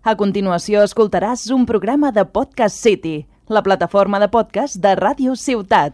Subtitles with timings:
[0.00, 5.92] A continuació escoltaràs un programa de Podcast City, la plataforma de podcast de Ràdio Ciutat.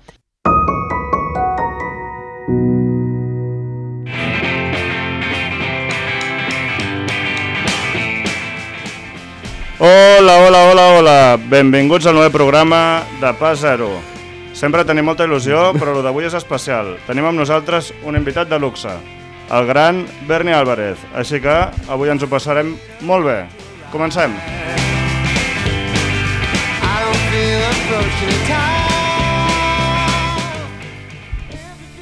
[9.82, 11.18] Hola, hola, hola, hola.
[11.50, 13.90] Benvinguts al nou programa de Pas Zero.
[14.54, 16.94] Sempre tenim molta il·lusió, però el d'avui és especial.
[17.10, 18.94] Tenim amb nosaltres un invitat de luxe,
[19.50, 21.02] el gran Berni Álvarez.
[21.10, 23.40] Així que avui ens ho passarem molt bé.
[23.92, 24.32] Comencem.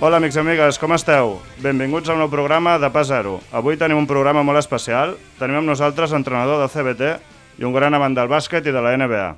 [0.04, 1.38] Hola, amics i amigues, com esteu?
[1.64, 3.38] Benvinguts a un nou programa de Pas Zero.
[3.56, 5.14] Avui tenim un programa molt especial.
[5.38, 7.14] Tenim amb nosaltres l'entrenador del CBT
[7.60, 9.28] i un gran amant del bàsquet i de la NBA.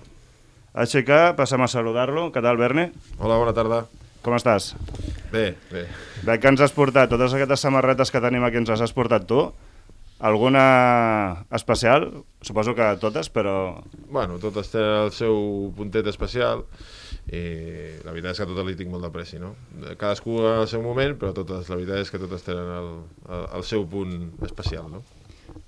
[0.83, 2.30] Així que passem a saludar-lo.
[2.34, 2.88] Què tal, Berni?
[3.20, 3.84] Hola, bona tarda.
[4.27, 4.72] Com estàs?
[5.30, 5.86] Bé, bé.
[6.27, 7.12] Bé, que ens has portat?
[7.12, 9.44] Totes aquestes samarretes que tenim aquí ens les has portat tu?
[10.19, 12.08] Alguna especial?
[12.46, 13.82] Suposo que totes, però...
[14.06, 15.34] Bueno, totes tenen el seu
[15.75, 16.62] puntet especial
[17.27, 17.41] i
[18.06, 19.55] la veritat és que a totes li tinc molt d'apreci, no?
[19.98, 22.91] Cadascú en el seu moment, però totes, la veritat és que totes tenen el,
[23.27, 24.14] el, el seu punt
[24.47, 25.02] especial, no?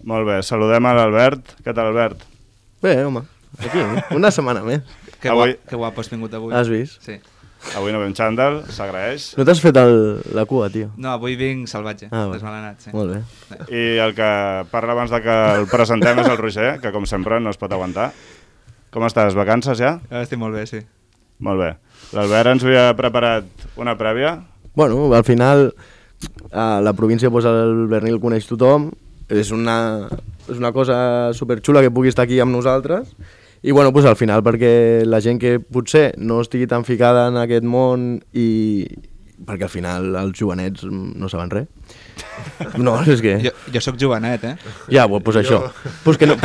[0.07, 1.57] Molt bé, saludem a l'Albert.
[1.67, 2.23] Què tal, Albert?
[2.85, 3.25] Bé, home,
[3.59, 3.83] aquí,
[4.15, 4.87] una setmana més.
[5.19, 6.55] Que, Avui- guap, que guapo has vingut avui.
[6.55, 7.03] Has vist?
[7.03, 7.19] Sí.
[7.77, 9.33] Avui no veiem xandall, s'agraeix.
[9.37, 10.93] No t'has fet el, la cua, tio?
[10.97, 12.93] No, avui vinc salvatge, Ah, desmalanat, sí.
[12.95, 13.19] Molt bé.
[13.75, 14.29] I el que
[14.71, 17.73] parla abans de que el presentem és el Roger, que com sempre no es pot
[17.75, 18.13] aguantar.
[18.95, 19.35] Com estàs?
[19.37, 19.99] Vacances ja?
[20.09, 20.81] Ara estic molt bé, sí.
[21.45, 21.73] Molt bé.
[22.17, 23.45] L'Albert ens havia preparat
[23.77, 24.37] una prèvia.
[24.79, 25.73] Bueno, al final,
[26.53, 28.89] a la província pues, el Berni el coneix tothom,
[29.29, 30.09] és una,
[30.49, 33.13] és una cosa superxula que pugui estar aquí amb nosaltres,
[33.63, 37.39] i bueno, pues, al final perquè la gent que potser no estigui tan ficada en
[37.41, 38.87] aquest món i
[39.47, 41.69] perquè al final els jovenets no saben res.
[42.79, 43.37] No, és que...
[43.43, 44.55] Jo, jo sóc jovenet, eh?
[44.91, 45.61] Ja, pues, pues això.
[46.05, 46.37] Pues que, no,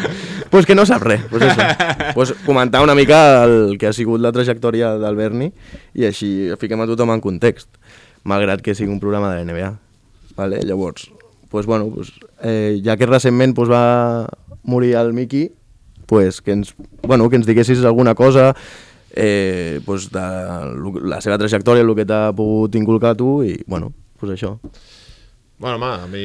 [0.50, 1.22] pues que no sap res.
[1.30, 1.66] Pues això.
[2.14, 5.50] Pues comentar una mica el que ha sigut la trajectòria del Berni
[5.94, 7.68] i així fiquem a tothom en context,
[8.26, 9.70] malgrat que sigui un programa de la NBA.
[10.38, 10.62] Vale?
[10.66, 11.10] Llavors,
[11.50, 12.12] pues, bueno, pues,
[12.42, 14.28] eh, ja que recentment pues, va
[14.62, 15.50] morir el Miki,
[16.10, 16.74] pues, que, ens,
[17.06, 18.56] bueno, que ens diguessis alguna cosa
[19.14, 20.26] eh, pues, de
[21.06, 24.56] la seva trajectòria, el que t'ha pogut inculcar tu i, bueno, pues això.
[25.60, 26.24] Bueno, home, a mi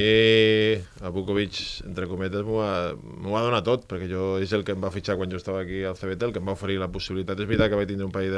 [1.05, 4.81] a Vukovic, entre cometes, m'ho ha, ha donat tot, perquè jo és el que em
[4.81, 7.37] va fitxar quan jo estava aquí al CBT, el que em va oferir la possibilitat.
[7.37, 8.33] És veritat que vaig tindre un parell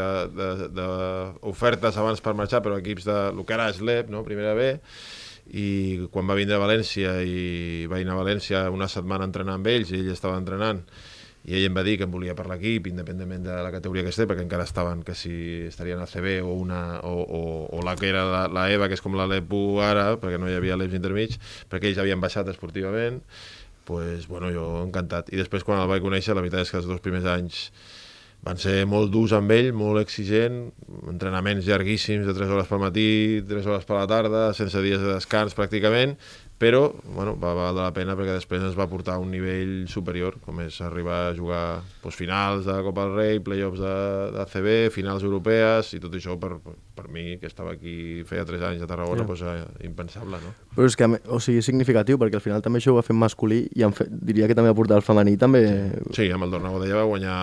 [0.75, 4.25] d'ofertes abans per marxar, però equips de lo que ara és l'EP, no?
[4.27, 4.73] primera B,
[5.53, 5.67] i
[6.11, 9.69] quan va vindre a València i vaig anar a València una setmana a entrenar amb
[9.71, 10.81] ells i ell estava entrenant
[11.47, 14.11] i ell em va dir que em volia per l'equip independentment de la categoria que
[14.11, 15.33] esté perquè encara estaven que si
[15.69, 18.97] estarien a CB o, una, o, o, o la que era la, la EVA que
[18.99, 21.37] és com la l'EPU ara perquè no hi havia l'EPS intermig
[21.71, 23.23] perquè ells havien baixat esportivament
[23.87, 25.31] pues, bueno, jo encantat.
[25.31, 27.69] I després quan el vaig conèixer la veritat és que els dos primers anys
[28.43, 30.59] van ser molt durs amb ell, molt exigent,
[31.09, 33.07] entrenaments llarguíssims de 3 hores pel matí,
[33.47, 36.17] 3 hores per la tarda, sense dies de descans pràcticament,
[36.57, 40.39] però bueno, va valer la pena perquè després ens va portar a un nivell superior,
[40.41, 41.63] com és arribar a jugar
[42.01, 43.91] doncs, finals de Copa del Rei, playoffs de,
[44.33, 46.55] de CB, finals europees, i tot això per,
[46.97, 49.27] per mi, que estava aquí feia 3 anys a Tarragona, Ja.
[49.29, 50.55] doncs, eh, impensable, no?
[50.73, 53.13] Però és que, o sigui, és significatiu, perquè al final també això ho va fer
[53.13, 55.61] en masculí i en fe, diria que també va portar el femení, també...
[56.17, 57.37] Sí, amb el Dorna Godella va guanyar,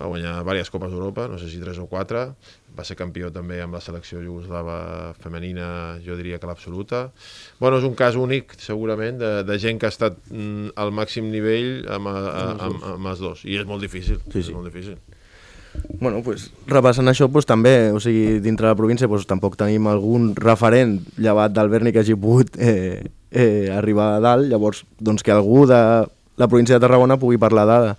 [0.00, 2.32] va guanyar diverses Copes d'Europa, no sé si tres o quatre,
[2.76, 7.08] va ser campió també amb la selecció jugoslava femenina, jo diria que l'absoluta.
[7.60, 11.30] Bueno, és un cas únic, segurament, de, de gent que ha estat mm, al màxim
[11.32, 14.48] nivell amb, a, a, amb, amb els dos, i és molt difícil, Sí, sí.
[14.48, 14.98] és molt difícil.
[16.00, 19.86] Bueno, pues, repassant això, pues, també, o sigui, dintre de la província pues, tampoc tenim
[19.86, 25.22] algun referent llevat del Berni que hagi pogut eh, eh, arribar a dalt, llavors doncs,
[25.22, 25.80] que algú de
[26.40, 27.94] la província de Tarragona pugui parlar de,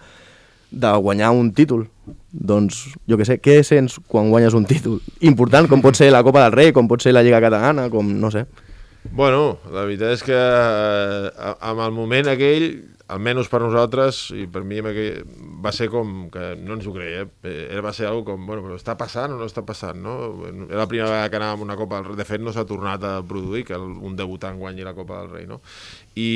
[0.72, 1.86] de guanyar un títol.
[2.32, 5.02] Doncs, jo què sé, què sents quan guanyes un títol?
[5.28, 8.08] Important, com pot ser la Copa del Rei, com pot ser la Lliga Catalana, com,
[8.08, 8.46] no sé.
[9.12, 12.68] Bueno, la veritat és que eh, amb el moment aquell,
[13.12, 17.82] almenys per nosaltres, i per mi va ser com que no ens ho creia, eh,
[17.84, 20.16] va ser algo com, bueno, però està passant o no està passant, no?
[20.48, 23.04] Era la primera vegada que anàvem una Copa del Rei, de fet no s'ha tornat
[23.08, 25.62] a produir que un debutant guanyi la Copa del Rei, no?
[26.16, 26.30] I,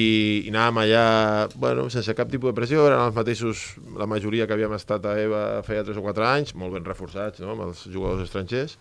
[0.45, 1.05] i anàvem allà,
[1.55, 3.65] bueno, sense cap tipus de pressió, eren els mateixos,
[3.95, 7.43] la majoria que havíem estat a EVA feia 3 o 4 anys, molt ben reforçats,
[7.43, 8.75] no?, amb els jugadors estrangers,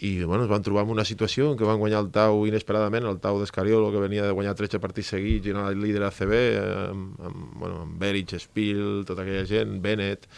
[0.00, 3.02] i bueno, es van trobar en una situació en què van guanyar el Tau inesperadament,
[3.10, 6.60] el Tau d'Escariolo, que venia de guanyar 13 partits seguits i el líder ACB, eh,
[6.92, 10.28] amb, amb, bueno, amb Beric, Spiel, tota aquella gent, Bennett,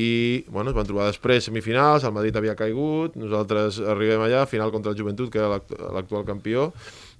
[0.00, 4.72] i bueno, es van trobar després semifinals, el Madrid havia caigut, nosaltres arribem allà, final
[4.72, 6.70] contra el Joventut, que era l'actu- l'actual campió,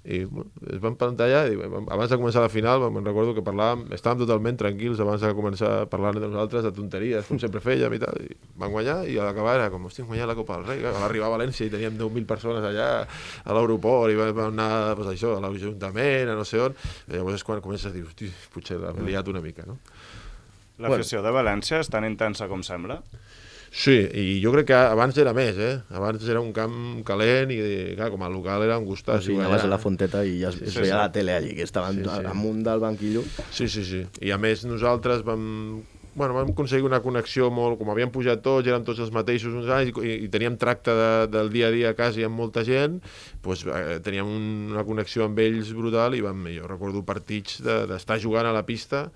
[0.03, 3.43] i bueno, es van plantar allà, i abans de començar la final, me'n recordo que
[3.45, 7.61] parlàvem, estàvem totalment tranquils abans de començar a parlar de nosaltres de tonteries, com sempre
[7.63, 10.35] fèiem i tal, i van guanyar, i a l'acabar era com, hosti, hem guanyat la
[10.35, 14.19] Copa del Rei, va arribar a València i teníem 10.000 persones allà a l'aeroport, i
[14.19, 16.75] vam anar pues, això, a l'Ajuntament, a no sé on,
[17.07, 19.79] i llavors és quan comences a dir, hosti, potser l'hem liat una mica, no?
[20.83, 22.99] L'afició de València és tan intensa com sembla?
[23.73, 25.79] Sí, i jo crec que abans era més, eh?
[25.97, 27.57] Abans era un camp calent i,
[27.97, 29.25] clar, com a local era un gustàs.
[29.25, 29.71] jugar anaves a allà.
[29.73, 30.99] la fonteta i ja es, es sí, veia sí.
[30.99, 32.21] la tele allí, que estaven Sí, sí, sí.
[32.21, 32.29] sí.
[32.29, 33.23] amunt del banquillo.
[33.49, 34.03] Sí, sí, sí.
[34.21, 35.81] I a més nosaltres vam,
[36.13, 37.79] bueno, vam aconseguir una connexió molt...
[37.81, 41.09] Com havíem pujat tots, érem tots els mateixos uns anys i, i teníem tracte de,
[41.33, 42.99] del dia a dia quasi amb molta gent,
[43.41, 44.45] doncs, eh, teníem un,
[44.77, 48.53] una connexió amb ells brutal i vam, jo recordo partits de- d'estar de, jugant a
[48.53, 49.07] la pista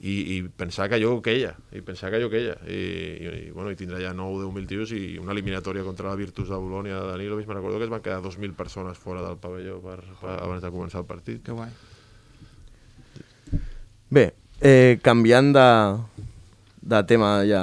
[0.00, 2.54] i, i pensar que jo queia, i pensar que jo queia.
[2.64, 2.78] I,
[3.20, 6.16] i, i, bueno, i tindrà ja 9 o 10.000 tios i una eliminatòria contra la
[6.16, 9.36] Virtus de Bolònia de Danilovic, me'n recordo que es van quedar 2.000 persones fora del
[9.42, 11.42] pavelló per, per, abans de començar el partit.
[11.44, 11.68] Que guai.
[14.10, 14.30] Bé,
[14.64, 15.68] eh, canviant de,
[16.80, 17.62] de tema ja,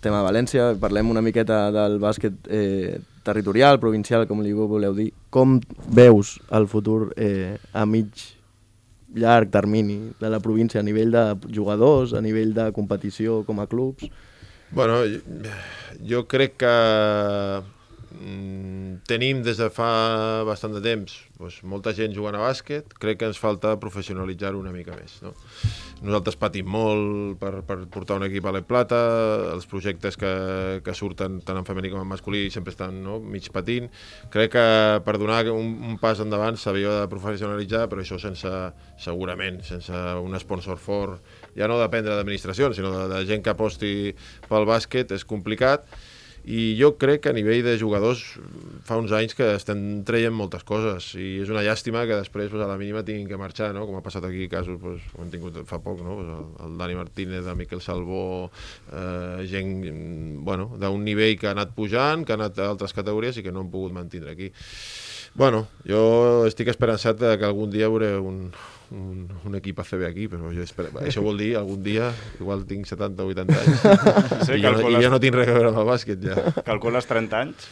[0.00, 5.10] tema de València, parlem una miqueta del bàsquet eh, territorial, provincial, com li voleu dir.
[5.34, 5.58] Com
[5.90, 8.35] veus el futur eh, a mig
[9.14, 11.24] llarg termini de la província a nivell de
[11.54, 14.08] jugadors, a nivell de competició com a clubs?
[14.74, 14.98] Bueno,
[16.02, 16.74] jo, crec que
[19.06, 23.28] tenim des de fa bastant de temps doncs, molta gent jugant a bàsquet, crec que
[23.28, 25.18] ens falta professionalitzar-ho una mica més.
[25.24, 25.34] No?
[26.06, 28.98] Nosaltres patim molt per, per portar un equip a la Plata,
[29.52, 30.32] els projectes que,
[30.84, 33.18] que surten tant en femení com en masculí sempre estan no?
[33.20, 33.90] mig patint.
[34.32, 34.66] Crec que
[35.04, 38.52] per donar un, un pas endavant s'havia de professionalitzar, però això sense,
[39.02, 43.94] segurament, sense un sponsor fort, ja no dependre d'administracions, sinó de, de gent que aposti
[44.48, 45.84] pel bàsquet, és complicat.
[46.46, 48.20] I jo crec que a nivell de jugadors
[48.86, 52.62] fa uns anys que estem traient moltes coses i és una llàstima que després pues,
[52.62, 53.82] a la mínima tinguin que marxar, no?
[53.88, 56.20] com ha passat aquí casos pues, com hem tingut fa poc, no?
[56.20, 58.52] pues, el, el Dani Martínez, el Miquel Salvó,
[58.92, 59.74] eh, gent
[60.46, 63.50] bueno, d'un nivell que ha anat pujant, que ha anat a altres categories i que
[63.50, 64.52] no han pogut mantindre aquí.
[65.36, 68.46] Bueno, jo estic esperançat que algun dia veuré un,
[68.96, 72.08] un, un equip ACB aquí, però jo espero, això vol dir algun dia,
[72.40, 73.82] igual tinc 70 o 80 anys,
[74.48, 76.24] Sí, i, jo, no- i calcules- jo no tinc res a veure amb el bàsquet
[76.24, 76.38] ja.
[76.64, 77.68] Calcules 30 anys?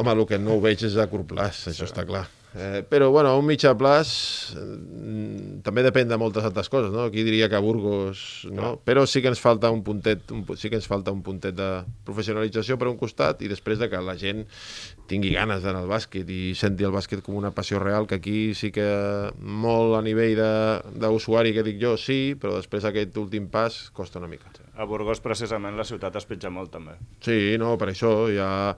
[0.00, 2.24] Home, el que no ho veig és a curt plaç, això està clar.
[2.56, 4.10] Eh, però, bueno, a un mitjà plaç
[4.54, 7.08] eh, també depèn de moltes altres coses, no?
[7.08, 8.76] Aquí diria que a Burgos, no?
[8.86, 11.68] Però sí que ens falta un puntet, un, sí que ens falta un puntet de
[12.06, 14.44] professionalització per un costat i després de que la gent
[15.10, 18.54] tingui ganes d'anar al bàsquet i senti el bàsquet com una passió real, que aquí
[18.54, 18.86] sí que
[19.42, 24.22] molt a nivell de- d'usuari, que dic jo, sí, però després aquest últim pas costa
[24.22, 24.46] una mica.
[24.74, 26.96] A Burgos, precisament, la ciutat es pitja molt, també.
[27.22, 28.10] Sí, no, per això
[28.42, 28.74] ha,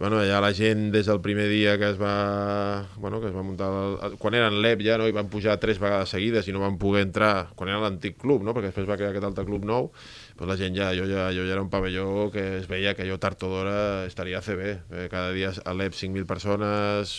[0.00, 3.44] bueno, ha la gent des del primer dia que es va, bueno, que es va
[3.44, 3.68] muntar,
[4.08, 6.78] el, quan eren l'EP ja, no, i van pujar tres vegades seguides i no van
[6.80, 9.90] poder entrar, quan era l'antic club, no, perquè després va crear aquest altre club nou,
[10.38, 13.06] doncs la gent ja, jo ja, jo ja era un pavelló que es veia que
[13.08, 17.14] jo tard o d'hora estaria a CB, eh, cada dia a l'EP 5.000 persones,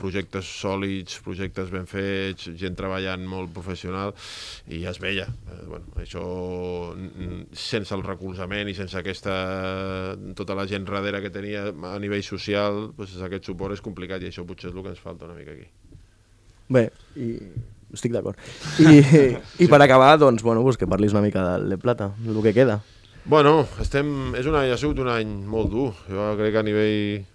[0.00, 4.14] projectes sòlids, projectes ben fets, gent treballant molt professional,
[4.72, 5.28] i ja es veia.
[5.28, 6.24] Eh, bueno, això
[7.52, 9.36] sense el recolzament i sense aquesta
[10.38, 14.32] tota la gent darrere que tenia a nivell social, doncs aquest suport és complicat i
[14.32, 15.68] això potser és el que ens falta una mica aquí.
[16.72, 16.88] Bé,
[17.20, 17.36] i
[17.92, 18.38] estic d'acord.
[18.82, 19.02] I,
[19.62, 22.54] I per acabar, doncs, bueno, pues que parlis una mica del Le Plata, del que
[22.56, 22.80] queda.
[23.24, 25.92] Bueno, estem, és un any, ha sigut un any molt dur.
[26.10, 27.28] Jo crec que a nivell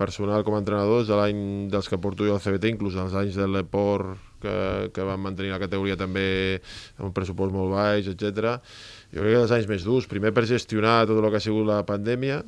[0.00, 1.40] personal com a entrenador, és de l'any
[1.72, 5.52] dels que porto jo al CBT, inclús els anys de l'Eport que, que van mantenir
[5.52, 6.24] la categoria també
[6.96, 8.56] amb un pressupost molt baix, etc.
[9.12, 11.68] Jo crec que els anys més durs, primer per gestionar tot el que ha sigut
[11.68, 12.40] la pandèmia,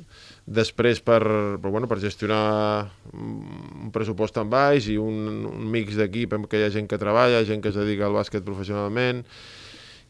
[0.47, 6.35] després per, però bueno, per gestionar un pressupost tan baix i un, un mix d'equip
[6.35, 9.23] amb què hi ha gent que treballa, gent que es dedica al bàsquet professionalment,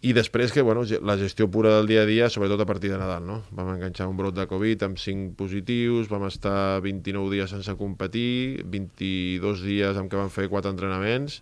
[0.03, 2.97] i després que, bueno, la gestió pura del dia a dia, sobretot a partir de
[2.99, 3.37] Nadal, no?
[3.55, 8.65] Vam enganxar un brot de Covid amb 5 positius, vam estar 29 dies sense competir,
[8.67, 11.39] 22 dies en què vam fer 4 entrenaments,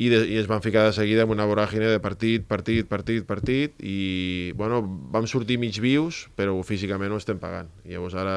[0.00, 3.26] i, de, i es van ficar de seguida amb una voràgine de partit, partit, partit,
[3.28, 4.80] partit, i, bueno,
[5.12, 7.68] vam sortir mig vius, però físicament no estem pagant.
[7.84, 8.36] I llavors ara...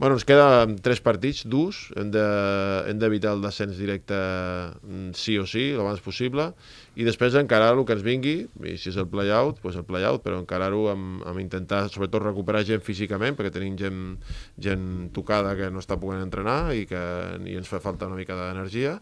[0.00, 5.44] Bueno, ens queden tres partits durs, hem de- d'evitar el descens directe mm, sí o
[5.46, 6.48] sí, el abans possible,
[6.96, 10.24] i després encarar el que ens vingui, i si és el play-out, doncs el play-out,
[10.24, 14.00] però encarar-ho amb, amb intentar, sobretot, recuperar gent físicament, perquè tenim gent,
[14.56, 17.04] gent tocada que no està podent entrenar i que
[17.52, 18.96] i ens fa falta una mica d'energia,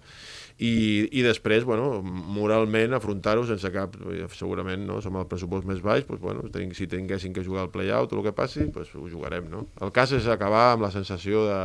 [0.61, 3.95] i, i després, bueno, moralment afrontar-ho sense cap,
[4.37, 6.45] segurament no, som el pressupost més baix, doncs, bueno,
[6.77, 9.49] si tinguéssim que jugar al play-out o el que passi, doncs, ho jugarem.
[9.49, 9.63] No?
[9.81, 11.61] El cas és acabar amb la sensació de,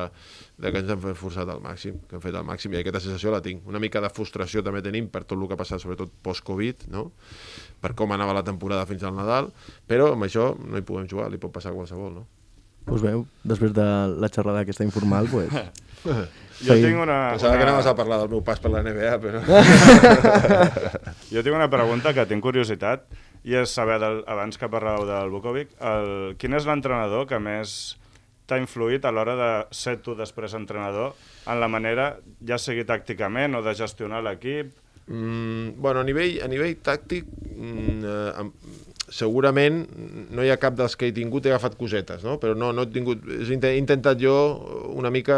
[0.63, 3.35] de que ens hem forçat al màxim, que hem fet al màxim, i aquesta sensació
[3.35, 3.67] la tinc.
[3.67, 7.09] Una mica de frustració també tenim per tot el que ha passat, sobretot post-Covid, no?
[7.83, 9.51] per com anava la temporada fins al Nadal,
[9.91, 12.21] però amb això no hi podem jugar, li pot passar a qualsevol.
[12.21, 12.25] No?
[12.95, 13.85] Us veu, després de
[14.15, 15.51] la xerrada aquesta informal, pues,
[16.63, 16.81] Jo Sí.
[16.85, 17.31] tinc una...
[17.35, 17.59] Pensava una...
[17.59, 19.41] que anaves a parlar del meu pas per la NBA, però...
[21.33, 23.03] Jo tinc una pregunta que tinc curiositat
[23.45, 27.95] i és saber, del, abans que parlàveu del Bukovic, el, quin és l'entrenador que més
[28.47, 31.13] t'ha influït a l'hora de ser tu després entrenador
[31.50, 32.12] en la manera,
[32.45, 34.71] ja sigui tàcticament o de gestionar l'equip?
[35.07, 39.83] Mm, bueno, a nivell, a nivell tàctic, mm, eh, segurament
[40.33, 42.38] no hi ha cap dels que he tingut, he agafat cosetes, no?
[42.41, 43.21] però no, no he tingut...
[43.27, 44.33] He inte- he intentat jo
[44.95, 45.38] una mica,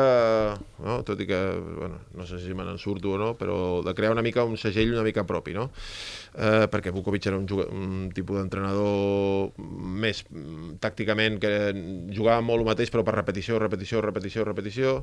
[0.84, 1.02] no?
[1.08, 1.40] tot i que,
[1.80, 4.58] bueno, no sé si me n'en surto o no, però de crear una mica un
[4.58, 5.70] segell una mica propi, no?
[6.36, 11.52] Eh, perquè Vukovic era un, un tipus d'entrenador més mm, tàcticament que
[12.14, 14.96] jugava molt el mateix però per repetició, repetició, repetició, repetició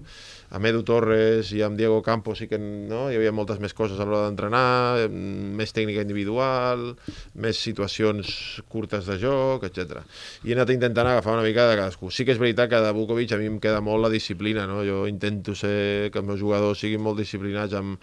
[0.54, 3.08] amb Edu Torres i amb Diego Campos sí que no?
[3.10, 6.92] hi havia moltes més coses a l'hora d'entrenar mm, més tècnica individual
[7.34, 10.02] més situacions curtes de joc, etc.
[10.44, 12.10] I he anat intentant agafar una mica de cadascú.
[12.14, 14.82] Sí que és veritat que de Vukovic a mi em queda molt la disciplina, no?
[14.86, 17.98] Jo intento ser que els meus jugadors siguin molt disciplinats amb,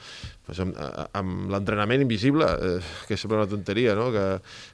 [0.48, 0.78] pues amb,
[1.18, 4.10] amb l'entrenament invisible, eh, que sembla una tonteria, no?
[4.12, 4.26] que,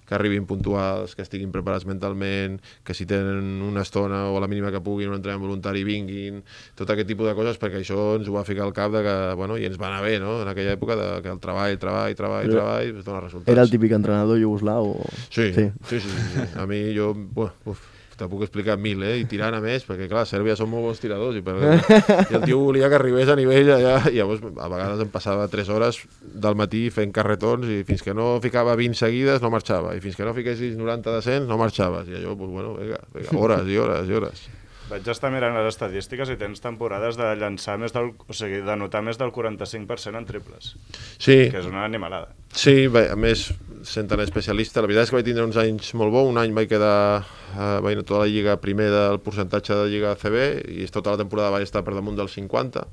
[0.08, 4.48] que arribin puntuals, que estiguin preparats mentalment, que si tenen una estona o a la
[4.48, 6.42] mínima que puguin un entrenament voluntari vinguin,
[6.80, 9.18] tot aquest tipus de coses, perquè això ens ho va ficar al cap de que,
[9.40, 10.40] bueno, i ens va anar bé, no?
[10.42, 13.52] en aquella època, de, que el treball, treball, treball, Era- treball, pues, dona resultats.
[13.52, 14.96] era el típic entrenador iugoslau?
[14.98, 15.06] O...
[15.30, 15.70] Sí, sí.
[15.90, 16.48] sí, sí, sí, sí.
[16.56, 17.82] A mi jo, bueno, uf,
[18.18, 19.16] te puc explicar mil, eh?
[19.22, 21.56] I tirant a més, perquè clar, Sèrbia són molt bons tiradors i, per...
[21.62, 25.48] i el tio volia que arribés a nivell allà, i llavors a vegades em passava
[25.52, 29.96] 3 hores del matí fent carretons i fins que no ficava 20 seguides no marxava,
[29.98, 33.04] i fins que no fiquessis 90 de 100 no marxaves, i allò, pues, bueno, vinga,
[33.14, 34.48] vinga, hores i hores i hores.
[34.88, 38.14] Vaig estar mirant les estadístiques i tens temporades de llançar més del...
[38.16, 40.76] O sigui, de notar més del 45% en triples,
[41.20, 42.32] Sí, que és una animalada.
[42.56, 43.50] Sí, bé, a més,
[43.88, 46.56] sent tan especialista, la veritat és que vaig tindre uns anys molt bo, un any
[46.56, 50.48] vaig quedar, eh, vaig anar tota la lliga primer del percentatge de lliga CB
[50.80, 52.88] i tota la temporada vaig estar per damunt del 50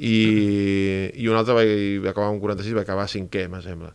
[0.00, 3.90] i, i un altre vaig acabar amb 46 vaig acabar cinquè, me sembla.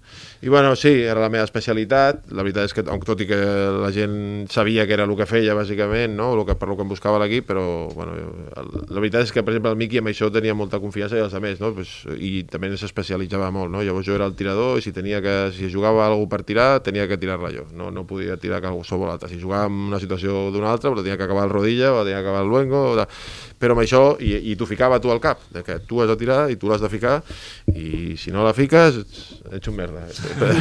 [0.46, 3.40] I bueno, sí, era la meva especialitat, la veritat és que, tot i que
[3.82, 6.32] la gent sabia que era el que feia, bàsicament, no?
[6.38, 9.42] el que, per lo que em buscava l'equip, però bueno, el, la veritat és que,
[9.42, 11.74] per exemple, el Miqui amb això tenia molta confiança i els altres, no?
[11.74, 13.82] pues, i també s'especialitzava molt, no?
[13.82, 17.08] llavors jo era el tirador i si tenia que, si jugava algú per tirar, tenia
[17.10, 20.70] que tirar-la jo, no, no podia tirar qualsevol altre, si jugava en una situació d'una
[20.70, 23.10] altra, però tenia que acabar el rodilla, o tenia que acabar el luengo, o
[23.60, 26.20] però amb això, i, i t'ho ficava tu al cap, de que tu has de
[26.20, 27.18] tirar i tu l'has de ficar,
[27.72, 29.02] i si no la fiques,
[29.52, 30.06] ets, un merda.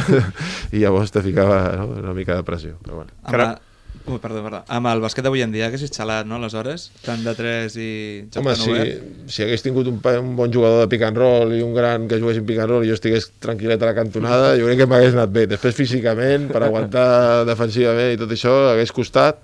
[0.75, 1.93] I llavors te ficava no?
[2.01, 3.15] una mica de pressió, però bueno.
[3.31, 3.55] La...
[4.05, 4.59] Ui, perdó, perdó.
[4.69, 6.89] Amb el bàsquet d'avui en dia haguessis xalat, no, aleshores?
[7.01, 7.89] Tant de 3 i
[8.33, 8.75] joc Home, si,
[9.33, 12.19] si hagués tingut un, un bon jugador de pick and roll i un gran que
[12.21, 14.89] jugués en pick and roll i jo estigués tranquil·let a la cantonada, jo crec que
[14.91, 15.47] m'hagués anat bé.
[15.55, 17.07] Després, físicament, per aguantar
[17.49, 19.41] defensivament i tot això, hagués costat,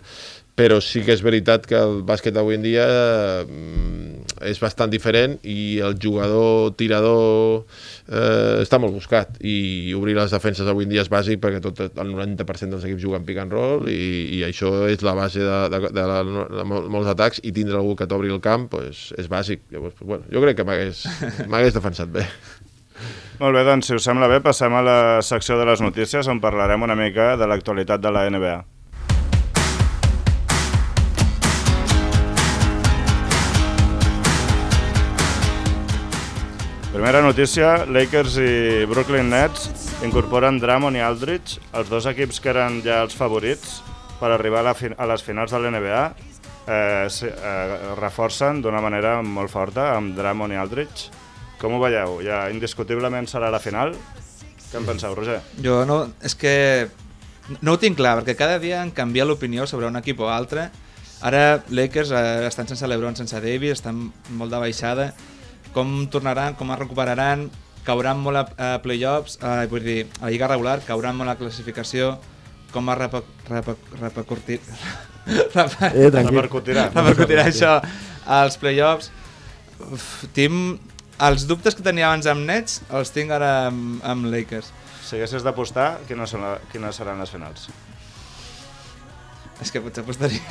[0.62, 2.84] però sí que és veritat que el bàsquet d'avui en dia
[3.42, 4.10] mm,
[4.46, 7.64] és bastant diferent i el jugador tirador
[8.10, 11.82] eh, està molt buscat i obrir les defenses avui en dia és bàsic perquè tot
[11.90, 13.98] el 90% dels equips juguen pick and roll i,
[14.38, 17.80] i això és la base de, de, de, la, de mol- molts atacs i tindre
[17.82, 19.66] algú que t'obri el camp pues, és bàsic.
[19.74, 22.28] Llavors, pues, bueno, jo crec que m'hagués defensat bé.
[23.42, 26.42] Molt bé, doncs, si us sembla bé, passem a la secció de les notícies on
[26.44, 28.60] parlarem una mica de l'actualitat de la NBA.
[36.92, 39.70] Primera notícia, Lakers i Brooklyn Nets
[40.04, 43.78] incorporen Drummond i Aldridge, els dos equips que eren ja els favorits
[44.20, 46.02] per arribar a, a les finals de l'NBA,
[46.68, 51.08] eh, eh, reforcen d'una manera molt forta amb Drummond i Aldridge.
[51.64, 52.20] Com ho veieu?
[52.28, 53.96] Ja indiscutiblement serà la final?
[54.68, 55.40] Què en penseu, Roger?
[55.64, 56.04] Jo no...
[56.20, 56.54] És que
[57.64, 60.68] no ho tinc clar, perquè cada dia em canvia l'opinió sobre un equip o altre.
[61.24, 65.14] Ara Lakers eh, estan sense LeBron, sense Davis, estan molt de baixada.
[65.76, 67.46] Com tornaran, com es recuperaran,
[67.88, 71.34] cauran molt a, a playoffs, eh, vull dir, a la lliga regular, cauran molt a
[71.34, 72.18] la classificació,
[72.74, 74.60] com es reper, reper, repercutir...
[75.56, 76.36] reper, Eh, tranquil.
[76.36, 76.88] Repercutirà.
[76.96, 77.76] repercutirà això
[78.40, 79.12] als playoffs.
[79.92, 80.88] Uf, tinc...
[81.22, 84.72] Els dubtes que tenia abans amb Nets els tinc ara amb, amb Lakers.
[85.06, 87.68] Si haguessis d'apostar, quines, són la, quines seran les finals?
[89.62, 90.42] És que potser apostaria...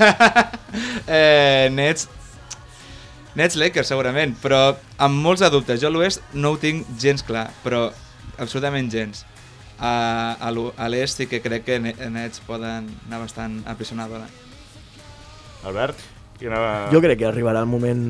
[1.18, 2.06] eh, Nets...
[3.38, 5.80] Nets Lakers, segurament, però amb molts de dubtes.
[5.82, 7.88] Jo a l'oest no ho tinc gens clar, però
[8.38, 9.24] absolutament gens.
[9.80, 14.26] A, a l'est sí que crec que Ne- Nets poden anar bastant a pisonadora.
[15.64, 16.00] Albert?
[16.40, 16.88] Quina...
[16.92, 18.00] Jo crec que arribarà el moment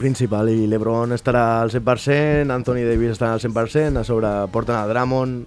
[0.00, 4.86] principal i l'Ebron estarà al 100%, Anthony Davis estarà al 100%, a sobre porten a
[4.88, 5.44] Drummond,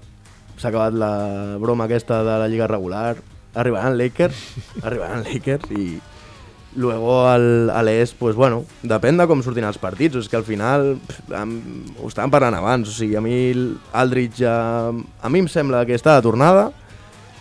[0.60, 1.12] s'ha acabat la
[1.58, 3.18] broma aquesta de la lliga regular,
[3.58, 4.44] arribaran Lakers,
[4.86, 5.98] arribaran Lakers i
[6.80, 10.46] luego al, a l'est, pues bueno, depèn de com surtin els partits, és que al
[10.48, 11.58] final pff, am,
[12.00, 13.36] ho estàvem parlant abans, o sigui, a mi
[13.92, 16.70] Aldridge, a, a mi em sembla que està de tornada,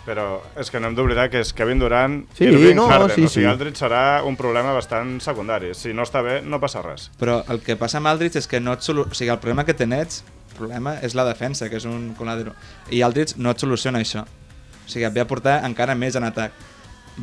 [0.09, 3.11] Però és que no hem d'oblidar que és Kevin Durant Sí, i Irving no, Harden.
[3.13, 3.45] sí, o sigui, sí.
[3.45, 5.75] Aldridge serà un problema bastant secundari.
[5.77, 7.11] Si no està bé, no passa res.
[7.19, 9.03] Però el que passa amb Aldridge és que no et solu...
[9.05, 10.23] o sigui, el problema que té Nets,
[10.57, 12.55] problema és la defensa, que és un coladero.
[12.89, 14.23] I Aldridge no et soluciona això.
[14.25, 16.57] O sigui, et ve a portar encara més en atac.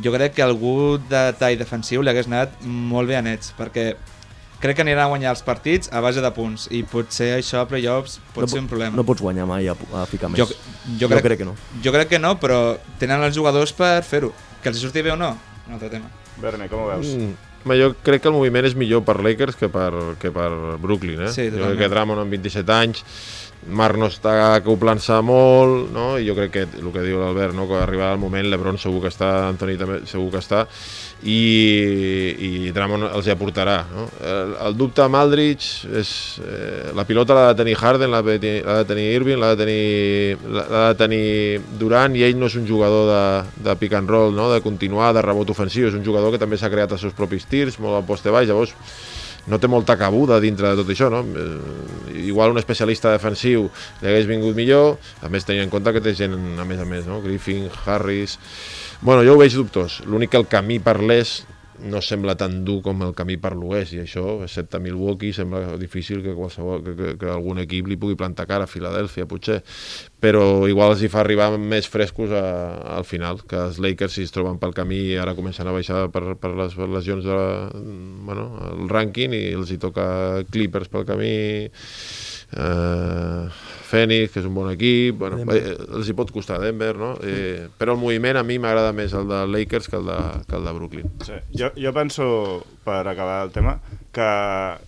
[0.03, 3.91] Jo crec que algú de tall defensiu li hagués anat molt bé a Nets, perquè
[4.61, 7.69] crec que anirà a guanyar els partits a base de punts, i potser això a
[7.69, 8.97] playoffs pot no, ser un problema.
[8.97, 10.41] no pots guanyar mai a, a ficar més.
[10.41, 10.47] jo,
[10.99, 11.57] jo, crec, crec que no.
[11.83, 14.33] Jo crec que no, però tenen els jugadors per fer-ho.
[14.61, 15.35] Que els hi surti bé o no,
[15.67, 16.09] un altre tema.
[16.41, 17.13] Berni, com ho veus?
[17.13, 17.35] Mm.
[17.67, 19.89] Home, jo crec que el moviment és millor per Lakers que per,
[20.21, 20.49] que per
[20.79, 21.31] Brooklyn, eh?
[21.35, 23.03] Sí, jo crec que Drummond amb 27 anys,
[23.67, 26.05] Marc no està acoplant-se molt, no?
[26.15, 27.65] i jo crec que el que diu l'Albert, no?
[27.67, 30.61] que arribarà el moment, l'Ebron segur que està, Anthony també segur que està,
[31.27, 31.39] i,
[32.47, 33.79] i Drummond els hi aportarà.
[33.91, 34.05] No?
[34.21, 36.13] El, el dubte amb Aldridge és...
[36.39, 40.37] Eh, la pilota l'ha de tenir Harden, l'ha de, de tenir Irving, l'ha de tenir,
[40.47, 41.27] de tenir
[41.81, 43.21] Durant, i ell no és un jugador de,
[43.67, 44.47] de pick and roll, no?
[44.53, 47.49] de continuar, de rebot ofensiu, és un jugador que també s'ha creat els seus propis
[47.49, 48.75] tirs, molt al poste baix, llavors
[49.47, 51.23] no té molta cabuda dintre de tot això, no?
[51.23, 53.67] Eh, igual un especialista defensiu
[54.01, 56.87] li hagués vingut millor, a més tenint en compte que té gent, a més a
[56.89, 57.21] més, no?
[57.25, 58.37] Griffin, Harris...
[58.97, 59.99] Bueno, jo ho veig dubtós.
[60.09, 61.45] L'únic que el camí per l'est
[61.83, 66.23] no sembla tan dur com el camí per l'oest i això, excepte Milwaukee, sembla difícil
[66.25, 69.59] que, qualsevol, que, que, que algun equip li pugui plantar cara a Filadèlfia, potser.
[70.23, 72.45] Però igual els hi fa arribar més frescos a,
[72.97, 76.07] al final, que els Lakers si es troben pel camí i ara comencen a baixar
[76.13, 77.49] per, per les lesions de la,
[78.29, 80.07] bueno, el rànquing i els hi toca
[80.51, 81.35] Clippers pel camí
[82.53, 83.49] eh,
[83.87, 87.13] Phoenix, que és un bon equip bueno, eh, els hi pot costar Denver no?
[87.23, 90.57] eh, però el moviment a mi m'agrada més el de Lakers que el de, que
[90.59, 91.37] el de Brooklyn Sí.
[91.59, 92.25] Jo, jo penso,
[92.85, 93.77] per acabar el tema,
[94.15, 94.27] que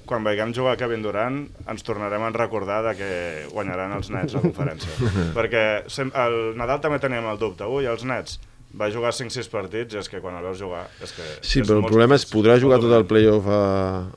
[0.07, 3.10] quan veiem jugar Kevin Durant ens tornarem a recordar de que
[3.51, 5.12] guanyaran els Nets la conferència.
[5.38, 5.63] Perquè
[6.07, 8.39] el Nadal també teníem el dubte, ui, els Nets
[8.77, 10.84] va jugar 5-6 partits i és que quan el veus jugar...
[11.01, 13.62] És que Sí, és però el problema és podrà jugar tot el playoff a,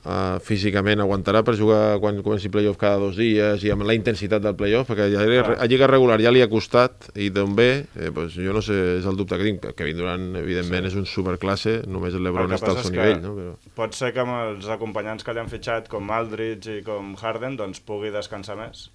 [0.03, 4.43] a, físicament, aguantarà per jugar quan comenci playoff cada dos dies i amb la intensitat
[4.43, 5.57] del playoff, perquè ja, Clar.
[5.57, 8.79] a Lliga regular ja li ha costat i d'on ve, eh, doncs jo no sé,
[8.99, 9.69] és el dubte que tinc.
[9.77, 10.93] Kevin Durant, evidentment, sí.
[10.93, 13.33] és un superclasse, només el El Lebron que està al seu nivell, no?
[13.39, 13.57] Però...
[13.81, 17.57] Pot ser que amb els acompanyants que li han fitxat, com Aldridge i com Harden,
[17.59, 18.87] doncs pugui descansar més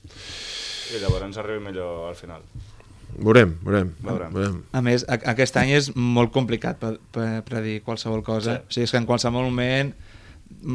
[0.94, 2.46] i llavors arribi millor al final.
[3.16, 3.94] Veurem, veurem.
[4.04, 4.34] Veurem.
[4.34, 4.60] veurem.
[4.72, 8.60] A més, a aquest any és molt complicat per, per predir qualsevol cosa.
[8.60, 8.68] Sí.
[8.68, 9.94] O sigui, és que en qualsevol moment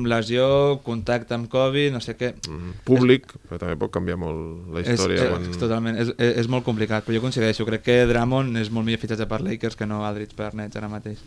[0.06, 2.34] lesió, contacte amb Covid, no sé què...
[2.48, 5.18] Mm, Públic, però també pot canviar molt la història.
[5.18, 5.48] és, quan...
[5.50, 7.66] és, totalment, és, és, és molt complicat, però jo coincideixo.
[7.70, 10.92] Crec que Drummond és molt millor fitxatge per Lakers que no Aldridge per Nets ara
[10.92, 11.24] mateix.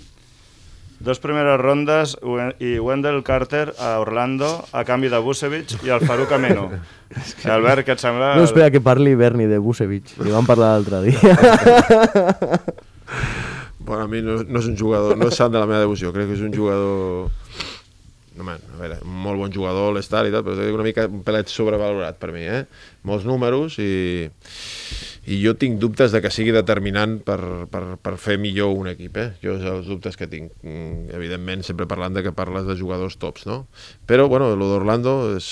[0.98, 2.16] Dos primeres rondes
[2.58, 6.70] i Wendell Carter a Orlando a canvi de Vucevic i el Farouk Amino.
[7.52, 8.34] Albert, què et sembla?
[8.38, 11.36] No, espera que parli Berni de Vucevic, li vam parlar l'altre dia.
[13.86, 16.10] Bueno, a mi no, no és un jugador, no és sant de la meva devoció,
[16.10, 17.28] crec que és un jugador...
[18.34, 21.20] No, man, a veure, un molt bon jugador, l'estar i tal, però una mica un
[21.24, 22.64] pelet sobrevalorat per mi, eh?
[23.06, 24.26] Molts números i,
[25.26, 29.16] i jo tinc dubtes de que sigui determinant per, per, per fer millor un equip,
[29.18, 29.30] eh?
[29.42, 30.52] Jo els dubtes que tinc.
[30.62, 33.64] Mm, Evidentment, sempre parlant de que parles de jugadors tops, no?
[34.06, 35.48] Però, bueno, lo d'Orlando és,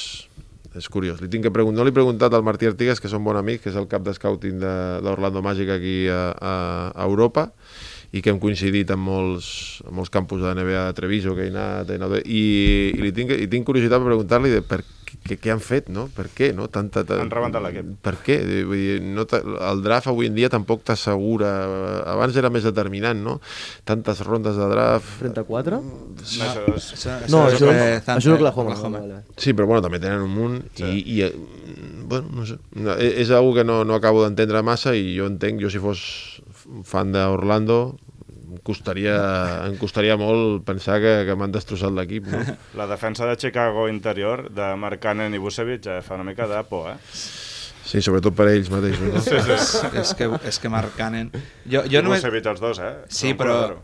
[0.79, 1.19] és curiós.
[1.19, 3.65] Li tinc que preguntar, no li he preguntat al Martí Artigas, que són bon amics,
[3.65, 6.55] que és el cap de scouting d'Orlando Magic aquí a, a,
[7.09, 7.49] Europa,
[8.15, 11.51] i que hem coincidit en molts, en molts campus de NBA de Treviso que he
[11.51, 12.45] anat, he anat i,
[12.95, 14.85] i, li tinc, i tinc curiositat per preguntar-li de per
[15.25, 16.07] què, què han fet, no?
[16.15, 16.67] Per què, no?
[16.73, 17.19] Tanta, ta...
[17.23, 17.93] Han rebentat l'equip.
[18.05, 18.39] Per què?
[18.69, 21.53] Vull dir, no el draft avui en dia tampoc t'assegura...
[22.15, 23.39] Abans era més determinant, no?
[23.89, 25.17] Tantes rondes de draft...
[25.23, 25.81] 34?
[25.85, 26.91] No, això és...
[26.99, 28.75] Això, No, això, eh, és Oklahoma.
[28.75, 29.03] Oklahoma.
[29.05, 29.23] Vale.
[29.41, 30.87] Sí, però bueno, també tenen un munt sí.
[30.89, 31.33] i, i eh,
[32.05, 35.29] bueno, no sé, no, és, és algo que no, no acabo d'entendre massa i jo
[35.31, 36.05] entenc, jo si fos
[36.89, 37.79] fan d'Orlando
[38.67, 39.15] costaria,
[39.69, 42.43] em costaria molt pensar que, que m'han destrossat l'equip, no?
[42.81, 46.61] La defensa de Chicago interior de Mark Cannon i Vucevic ja fa una mica de
[46.69, 46.99] por, eh?
[47.85, 49.25] Sí, sobretot per ells mateixos, no?
[49.55, 51.33] és, és, que, és que Mark Cannon...
[51.69, 52.25] Jo, jo només...
[52.25, 52.95] Vucevic els dos, eh?
[53.13, 53.83] Sí, però col·laborador.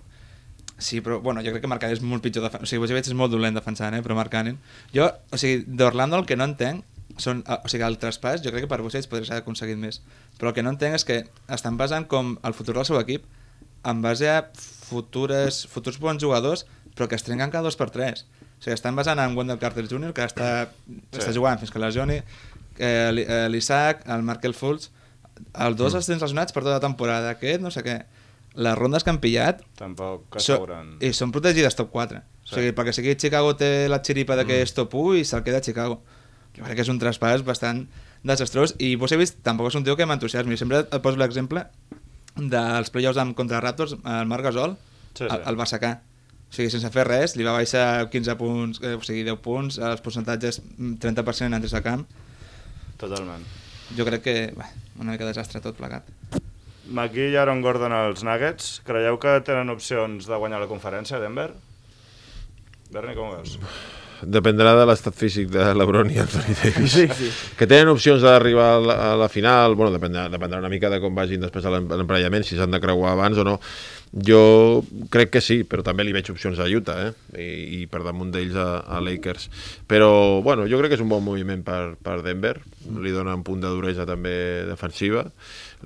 [0.81, 2.65] Sí, però bueno, jo crec que Markkanen és molt pitjor defensant.
[2.65, 4.01] O sigui, Vucevic és molt dolent defensant, eh?
[4.01, 4.57] però Markkanen...
[4.97, 6.87] Jo, o sigui, d'Orlando el que no entenc
[7.21, 10.01] són, eh, o sigui, el traspàs, jo crec que per Vucevic podria ser aconseguit més.
[10.41, 11.19] Però el que no entenc és que
[11.53, 13.29] estan basant com el futur del seu equip
[13.85, 14.51] en base a
[14.91, 16.67] futures, futurs bons jugadors,
[16.97, 18.27] però que es trenquen cada dos per tres.
[18.61, 21.01] O sigui, estan basant en Wendell Carter Jr., que està, sí.
[21.17, 22.19] està jugant fins que lesioni,
[22.79, 24.91] eh, Li- eh, l'Isaac, el Markel Fultz,
[25.55, 28.01] els dos els tens lesionats per tota la temporada, aquest no sé què.
[28.61, 30.57] Les rondes que han pillat Tampoc so,
[31.07, 32.19] i són protegides top 4.
[32.43, 32.51] Sí.
[32.51, 35.45] O sigui, perquè sigui Chicago té la xiripa de que és top 1 i se'l
[35.47, 36.01] queda a Chicago.
[36.57, 37.85] Jo crec que és un traspàs bastant
[38.27, 40.59] desastrós i Vucevic tampoc és un tio que m'entusiasmi.
[40.59, 41.63] Sempre et poso l'exemple
[42.49, 44.77] dels playoffs amb contra Raptors, el Marc Gasol,
[45.13, 45.29] Sí, sí.
[45.35, 46.01] el, el va sacar.
[46.51, 49.79] O sigui, sense fer res, li va baixar 15 punts, eh, o sigui, 10 punts,
[49.79, 52.05] els percentatges mm, 30% en tres de camp.
[52.99, 53.45] Totalment.
[53.97, 54.67] Jo crec que, bé,
[54.99, 56.07] una mica desastre tot plegat.
[56.91, 58.81] McGee i Aaron Gordon als Nuggets.
[58.87, 61.53] Creieu que tenen opcions de guanyar la conferència, Denver?
[62.91, 63.59] Berni, com ho veus?
[64.23, 66.93] Dependrà de l'estat físic de l'Ebron i Anthony Davis.
[66.93, 67.31] Sí, sí.
[67.57, 71.01] Que tenen opcions d'arribar a, la, a la final, bueno, dependrà, dependrà una mica de
[71.01, 73.59] com vagin després a a l'emparellament, si s'han de creuar abans o no.
[74.11, 77.11] Jo crec que sí, però també li veig opcions a Utah, eh?
[77.39, 79.47] I, i per damunt d'ells a, a Lakers.
[79.87, 82.57] Però, bueno, jo crec que és un bon moviment per, per Denver,
[82.99, 85.23] li dona un punt de duresa també defensiva,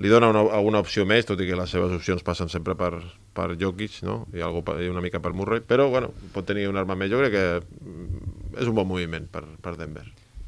[0.01, 2.95] li dona una, una opció més, tot i que les seves opcions passen sempre per,
[3.37, 4.23] per Jokic, no?
[4.33, 7.13] I, algo, i una mica per Murray, però, bueno, pot tenir un arma més.
[7.13, 7.45] Jo crec que
[8.55, 10.05] és un bon moviment per, per Denver.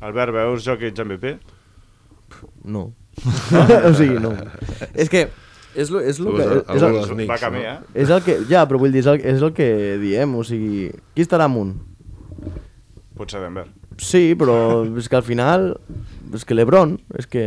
[0.07, 1.33] Albert, veus Jokic MVP?
[2.69, 2.91] No.
[3.87, 4.33] o sigui, no.
[5.01, 5.27] És que...
[5.77, 7.73] És, lo, és, lo que, és, el, dels Knicks, Va camí, no?
[7.75, 7.99] eh?
[8.01, 8.39] és el que...
[8.49, 9.67] Ja, però vull dir, és el, és el que
[10.01, 10.87] diem, o sigui...
[11.13, 11.75] Qui estarà amunt?
[13.19, 13.67] Potser Denver.
[13.97, 15.73] Sí, però és que al final...
[16.35, 17.41] És que l'Ebron, és que...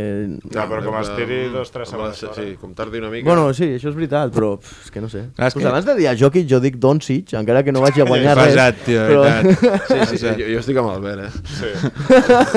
[0.49, 3.27] Ja, però com es tiri dos, tres segons Sí, com tardi una mica.
[3.27, 5.21] Bueno, sí, això és veritat, però pff, és que no sé.
[5.37, 7.83] Clar, és pues que- abans de dir a Jokic, jo dic Doncic, encara que no
[7.85, 8.55] vagi a guanyar res.
[8.55, 9.21] Pesat, tio, però...
[9.27, 9.85] veritat.
[9.91, 11.31] Sí, sí, sí, jo, jo estic amb Albert, eh?
[11.59, 11.69] Sí.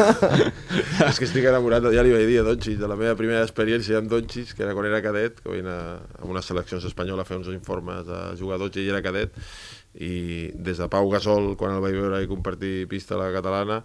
[1.11, 4.00] és que estic enamorat, ja li vaig dir a Doncic, de la meva primera experiència
[4.00, 7.28] amb Doncic, que era quan era cadet, que vaig anar a unes seleccions espanyoles a
[7.28, 9.37] fer uns informes de jugadors i ell era cadet,
[9.94, 13.83] i des de Pau Gasol, quan el vaig veure i compartir pista a la catalana,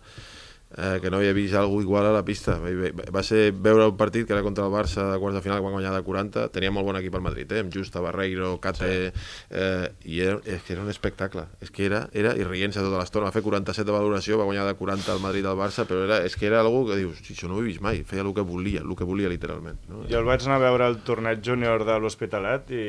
[0.78, 2.60] eh, que no havia vist alguna igual a la pista.
[2.60, 5.66] Va, ser veure un partit que era contra el Barça de quarts de final, que
[5.66, 6.48] van guanyar de 40.
[6.54, 7.64] Tenia molt bon equip al Madrid, eh?
[7.64, 9.12] amb Justa, Barreiro, Cate...
[9.50, 11.48] Eh, I era, és que era un espectacle.
[11.62, 13.30] És que era, era i rient-se tota l'estona.
[13.30, 16.22] Va fer 47 de valoració, va guanyar de 40 al Madrid al Barça, però era,
[16.26, 18.04] és que era algú que dius, "Si això no ho he vist mai.
[18.04, 19.80] Feia el que volia, el que volia literalment.
[19.90, 20.04] No?
[20.10, 22.86] Jo el vaig anar a veure al torneig júnior de l'Hospitalet i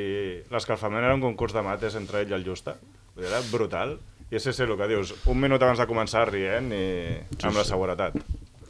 [0.50, 2.76] l'escalfament era un concurs de mates entre ell i el Justa.
[3.16, 3.98] Era brutal.
[4.30, 6.84] I és sí, el que dius, un minut abans de començar rient i
[7.42, 8.18] amb la seguretat.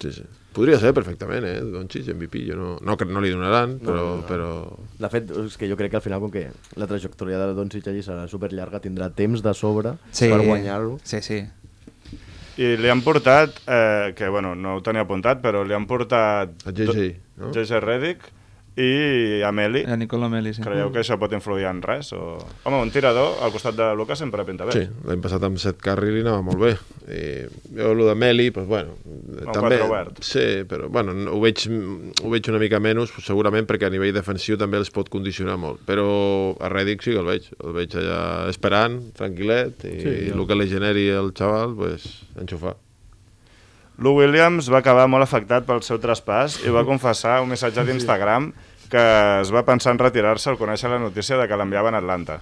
[0.00, 0.24] Sí, sí.
[0.56, 1.60] Podria ser perfectament, eh?
[1.62, 3.98] Doncic, MVP, jo no, no, no li donaran, però...
[4.00, 4.26] No, no, no.
[4.26, 4.48] però...
[4.98, 6.46] De fet, és que jo crec que al final, com que
[6.80, 10.96] la trajectòria de Doncic allí serà superllarga, tindrà temps de sobre per guanyar-lo.
[11.04, 11.42] Sí, sí.
[12.60, 16.56] I li han portat, eh, que bueno, no ho tenia apuntat, però li han portat...
[16.66, 17.06] El JJ,
[17.38, 17.52] no?
[17.54, 18.26] JJ Redick
[18.76, 19.82] i Ameli.
[19.86, 20.62] El Nicola Meli, sí.
[20.62, 22.12] Creieu que això pot influir en res?
[22.16, 22.38] O...
[22.64, 24.72] Home, un tirador al costat de Lucas sempre pinta bé.
[24.76, 26.72] Sí, l'any passat amb Seth Curry li anava molt bé.
[27.10, 27.22] I
[27.76, 29.78] jo, el de Meli, doncs, bueno, Un també...
[29.78, 30.20] quatre obert.
[30.24, 33.94] Sí, però bueno, no- ho, veig, ho veig una mica menys, pues, segurament perquè a
[33.94, 35.82] nivell defensiu també els pot condicionar molt.
[35.88, 36.06] Però
[36.60, 37.50] a Redick sí que el veig.
[37.64, 38.20] El veig allà
[38.52, 42.06] esperant, tranquil·let, i sí, el que li generi el xaval, pues,
[42.38, 42.76] enxufar.
[44.00, 48.50] Lou Williams va acabar molt afectat pel seu traspàs i va confessar un missatge d'Instagram
[48.90, 49.02] que
[49.42, 52.40] es va pensar en retirar-se al conèixer la notícia de que l'enviaven a Atlanta.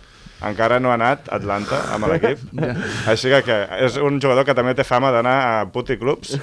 [0.49, 2.39] Encara no ha anat a Atlanta amb l'equip,
[3.11, 3.57] així que, que
[3.89, 6.37] és un jugador que també té fama d'anar a puticlubs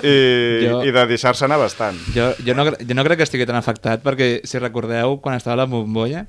[0.00, 0.16] i,
[0.64, 2.00] Jo- i de deixar-se anar bastant.
[2.16, 5.60] Jo, jo, no, jo no crec que estigui tan afectat perquè, si recordeu, quan estava
[5.60, 6.24] a la bombolla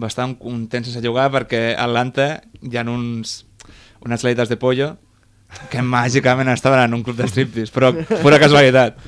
[0.00, 3.42] va estar un, un temps sense jugar perquè a Atlanta hi ha uns,
[4.00, 4.94] unes leites de pollo
[5.70, 8.98] que màgicament estaven en un club de striptease, però pura casualitat.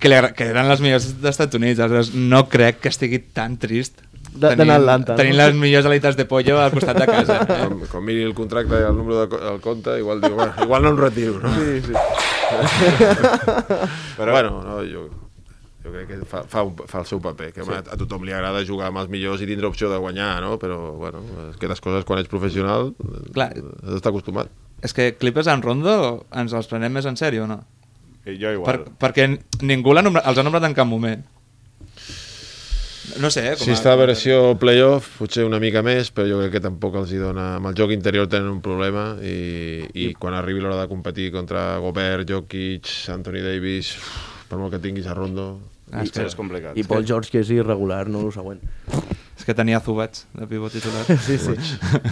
[0.00, 3.58] Que, li, que eren les millors dels Estats Units, aleshores no crec que estigui tan
[3.60, 5.16] trist De- Atlanta, no?
[5.18, 7.40] tenint les millors alites de pollo al costat de casa.
[7.42, 7.46] Eh?
[7.50, 10.82] Quan, quan miri el contracte i el número de, del compte, igual diu, bueno, igual
[10.86, 11.50] no em retiro, no?
[11.56, 11.92] Sí, sí.
[14.16, 15.08] Però bueno, no, jo,
[15.82, 17.72] jo crec que fa, fa, un, fa el seu paper, que sí.
[17.74, 20.56] a, a tothom li agrada jugar amb els millors i tindre opció de guanyar, no?
[20.62, 22.92] Però, bueno, aquestes coses quan ets professional
[23.34, 23.50] Clar.
[23.58, 24.50] has d'estar acostumat.
[24.82, 25.96] És que Clippers en Rondo
[26.36, 27.60] ens els prenem més en sèrio no?
[28.24, 28.86] I jo Per, igual.
[29.00, 29.26] perquè
[29.64, 31.22] ningú l'ha nombrat, els ha nombrat en cap moment.
[33.18, 33.54] No sé, eh?
[33.58, 37.10] Si està a versió playoff, potser una mica més, però jo crec que tampoc els
[37.10, 37.56] hi dona...
[37.58, 41.64] Amb el joc interior tenen un problema i, i quan arribi l'hora de competir contra
[41.82, 43.94] Gobert, Jokic, Anthony Davis,
[44.50, 45.48] per molt que tinguis a Rondo...
[45.90, 46.76] Ah, és que, és complicat.
[46.78, 48.60] I Paul George, que és irregular, no el següent.
[49.50, 51.02] Que tenia Zubats de pivot titular.
[51.26, 51.54] Sí, sí.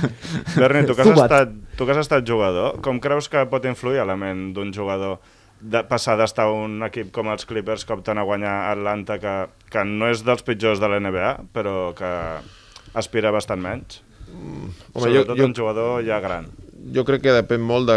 [0.61, 4.03] Berni, tu que, has estat, tu que has estat jugador, com creus que pot influir
[4.03, 5.20] a la ment d'un jugador
[5.59, 9.35] de passar d'estar un equip com els Clippers que opten a guanyar Atlanta, que,
[9.70, 12.12] que no és dels pitjors de la NBA, però que
[12.98, 14.03] aspira bastant menys?
[14.29, 16.51] Home, Home, jo, Sobretot jo, un jugador ja gran.
[16.94, 17.96] Jo crec que depèn molt de,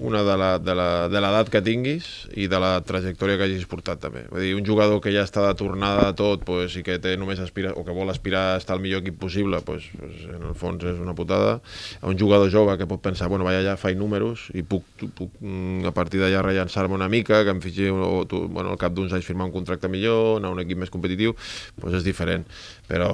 [0.00, 3.66] una de la- de la- de l'edat que tinguis i de la trajectòria que hagis
[3.66, 4.24] portat també.
[4.30, 7.16] Vull dir, un jugador que ja està de tornada de tot pues, i que té
[7.16, 10.42] només aspira, o que vol aspirar a estar al millor equip possible, pues, pues, en
[10.48, 11.60] el fons és una putada.
[12.00, 15.30] A un jugador jove que pot pensar, bueno, vaja, ja faig números i puc, puc
[15.40, 18.92] mm, a partir d'allà rellançar-me una mica, que em fitxi o, tu, bueno, al cap
[18.92, 21.34] d'uns anys firmar un contracte millor, anar a un equip més competitiu,
[21.80, 22.44] pues és diferent.
[22.90, 23.10] Però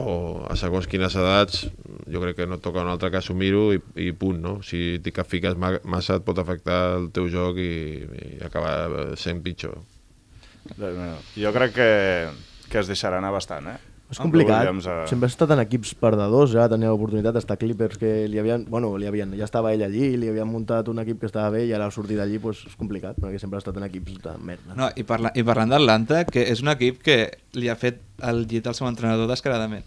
[0.49, 1.67] a segons quines edats
[2.09, 4.55] jo crec que no toca un altre que assumir-ho i, i punt, no?
[4.65, 9.43] Si t'hi fiques ma- massa et pot afectar el teu joc i, i acabar sent
[9.45, 9.77] pitjor.
[11.37, 11.91] Jo crec que,
[12.73, 13.96] que es deixarà anar bastant, eh?
[14.07, 14.63] És complicat.
[14.63, 15.01] Williams, eh?
[15.11, 18.93] Sempre ha estat en equips perdedors, ja tenia l'oportunitat d'estar Clippers que li havien, bueno,
[19.01, 21.73] li havien, ja estava ell allí, li havien muntat un equip que estava bé i
[21.75, 24.77] ara sortir d'allí pues, és complicat, perquè sempre ha estat en equips de merda.
[24.79, 27.19] No, i, parla, i parlant d'Atlanta, que és un equip que
[27.59, 27.99] li ha fet
[28.31, 29.85] el llit al seu entrenador descaradament.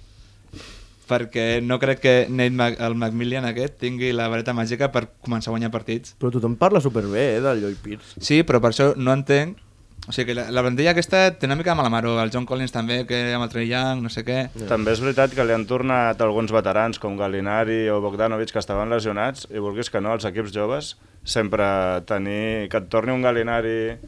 [1.10, 5.49] Perquè no crec que Nate Mac, el Macmillan aquest tingui la vareta màgica per començar
[5.49, 6.13] a guanyar partits.
[6.19, 8.19] Però tothom parla superbé eh, del Lloyd Pierce.
[8.21, 9.63] Sí, però per això no entenc...
[10.08, 12.12] O sigui, que la, la plantilla aquesta té una mica de mala mare.
[12.24, 14.40] El John Collins també, que amb el Trey Young, no sé què...
[14.70, 18.90] També és veritat que li han tornat alguns veterans com Galinari o Bogdanovic que estaven
[18.90, 21.68] lesionats i vulguis que no, els equips joves sempre
[22.10, 22.70] tenir...
[22.72, 24.00] que et torni un Galinari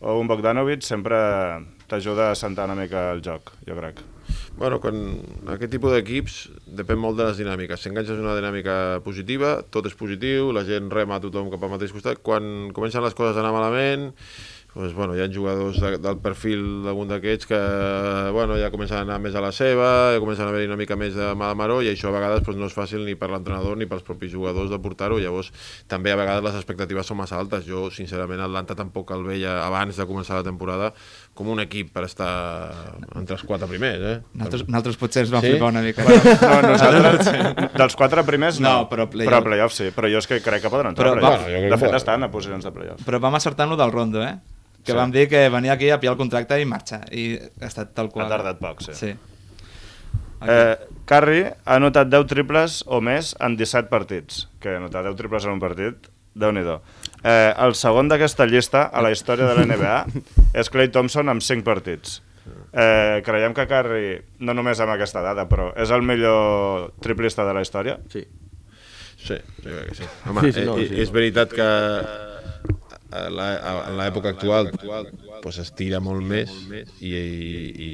[0.00, 1.18] o un Bogdanovic sempre
[1.90, 4.00] t'ajuda a sentar una mica el joc, jo crec.
[4.60, 4.96] Bueno, quan
[5.54, 6.36] aquest tipus d'equips
[6.78, 7.80] depèn molt de les dinàmiques.
[7.80, 11.72] Si enganxes una dinàmica positiva, tot és positiu, la gent rema a tothom cap al
[11.72, 12.20] mateix costat.
[12.22, 14.10] Quan comencen les coses a anar malament,
[14.74, 17.58] doncs, bueno, hi ha jugadors de, del perfil d'algun d'aquests que
[18.32, 20.94] bueno, ja comencen a anar més a la seva, ja comencen a haver una mica
[20.96, 23.76] més de mal maró i això a vegades doncs, no és fàcil ni per l'entrenador
[23.76, 25.18] ni pels propis jugadors de portar-ho.
[25.18, 25.50] Llavors,
[25.90, 27.66] també a vegades les expectatives són massa altes.
[27.66, 30.92] Jo, sincerament, Atlanta tampoc el veia abans de començar la temporada
[31.34, 32.30] com un equip per estar
[33.16, 34.16] entre els quatre primers, eh?
[34.34, 35.50] Nosaltres, nosaltres potser ens vam Sí?
[35.54, 36.04] flipar una mica.
[36.04, 39.32] No, nosaltres, dels quatre primers no, No, però playoff.
[39.32, 41.48] però playoff sí, però jo és que crec que poden entrar Però a va- playoff.
[41.50, 41.96] Bueno, de fet va.
[42.02, 43.02] estan a posicions de playoff.
[43.06, 44.36] Però vam acertar en lo del Rondo, eh?
[44.84, 44.96] Que Sí.
[44.96, 47.02] vam dir que venia aquí a pillar el contracte i marxar.
[47.12, 48.26] I ha estat tal qual.
[48.26, 48.94] Ha tardat poc, sí.
[48.94, 49.10] Sí.
[50.40, 54.46] Eh, Curry ha anotat 10 triples o més en 17 partits.
[54.60, 59.02] Que anotar 10 triples en un partit, déu nhi eh, El segon d'aquesta llista a
[59.02, 60.06] la història de la NBA
[60.60, 62.22] és Clay Thompson amb 5 partits.
[62.72, 67.52] Eh, creiem que Curry, no només amb aquesta data, però és el millor triplista de
[67.54, 67.98] la història?
[68.08, 68.24] Sí.
[69.20, 70.04] Sí, jo crec que sí.
[70.26, 71.14] Home, Sí, sí, no, eh, sí, és no.
[71.18, 71.66] veritat que
[73.10, 74.70] en l'època actual
[75.42, 76.52] pues, es tira molt més
[77.02, 77.16] i, i,
[77.82, 77.88] i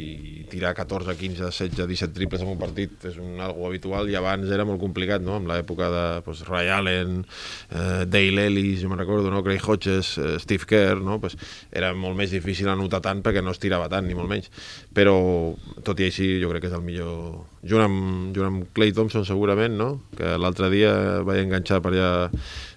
[0.51, 4.51] tirar 14, 15, 16, 17 triples en un partit és un algo habitual i abans
[4.53, 5.39] era molt complicat, no?
[5.41, 7.23] Amb l'època de pues, Ray Allen,
[7.71, 9.43] eh, Dale Ellis, jo me'n recordo, no?
[9.47, 11.19] Craig Hodges, eh, Steve Kerr, no?
[11.23, 11.39] Pues,
[11.73, 14.51] era molt més difícil anotar tant perquè no es tirava tant, ni molt menys.
[14.97, 15.17] Però,
[15.87, 17.45] tot i així, jo crec que és el millor...
[17.67, 18.03] Junt amb,
[18.37, 19.91] junt amb Clay Thompson, segurament, no?
[20.19, 20.93] Que l'altre dia
[21.27, 22.11] vaig enganxar per allà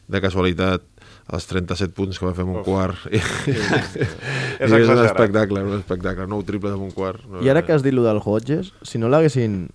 [0.10, 0.88] de casualitat
[1.30, 3.06] els 37 punts que va fer en un quart.
[3.12, 3.56] I, I
[4.66, 5.12] és un exagerat.
[5.12, 6.28] espectacle, un espectacle.
[6.30, 7.22] 9 triples en un quart.
[7.30, 9.68] No, I ara que has dit lo del Hodges, si no l'haguessin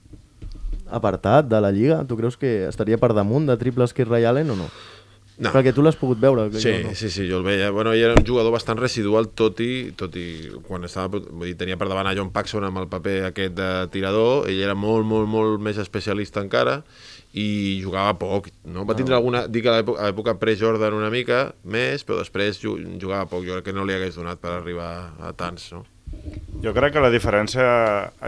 [0.94, 4.50] apartat de la Lliga, tu creus que estaria per damunt de triples que Ray Allen
[4.54, 4.68] o no?
[5.34, 5.50] No.
[5.50, 6.44] Perquè tu l'has pogut veure.
[6.54, 6.92] Sí, jo no.
[6.94, 7.72] sí, sí, jo el veia.
[7.74, 10.26] Bueno, ell era un jugador bastant residual, tot i, tot i
[10.62, 13.70] quan estava, vull dir, tenia per davant a John Paxson amb el paper aquest de
[13.90, 16.84] tirador, ell era molt, molt, molt més especialista encara
[17.34, 18.84] i jugava poc, no?
[18.86, 19.44] Va tindre alguna...
[19.50, 23.42] Dic a l'època- pre-Jordan una mica més, però després ju- jugava poc.
[23.46, 25.82] Jo crec que no li hagués donat per arribar a tants, no?
[26.62, 27.64] Jo crec que la diferència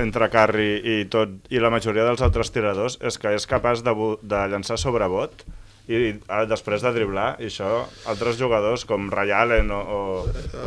[0.03, 3.95] entre Curry i, tot, i la majoria dels altres tiradors és que és capaç de,
[4.27, 5.47] de llançar sobre bot
[5.87, 6.17] i
[6.51, 10.01] després de driblar, i això altres jugadors com Ray Allen o, o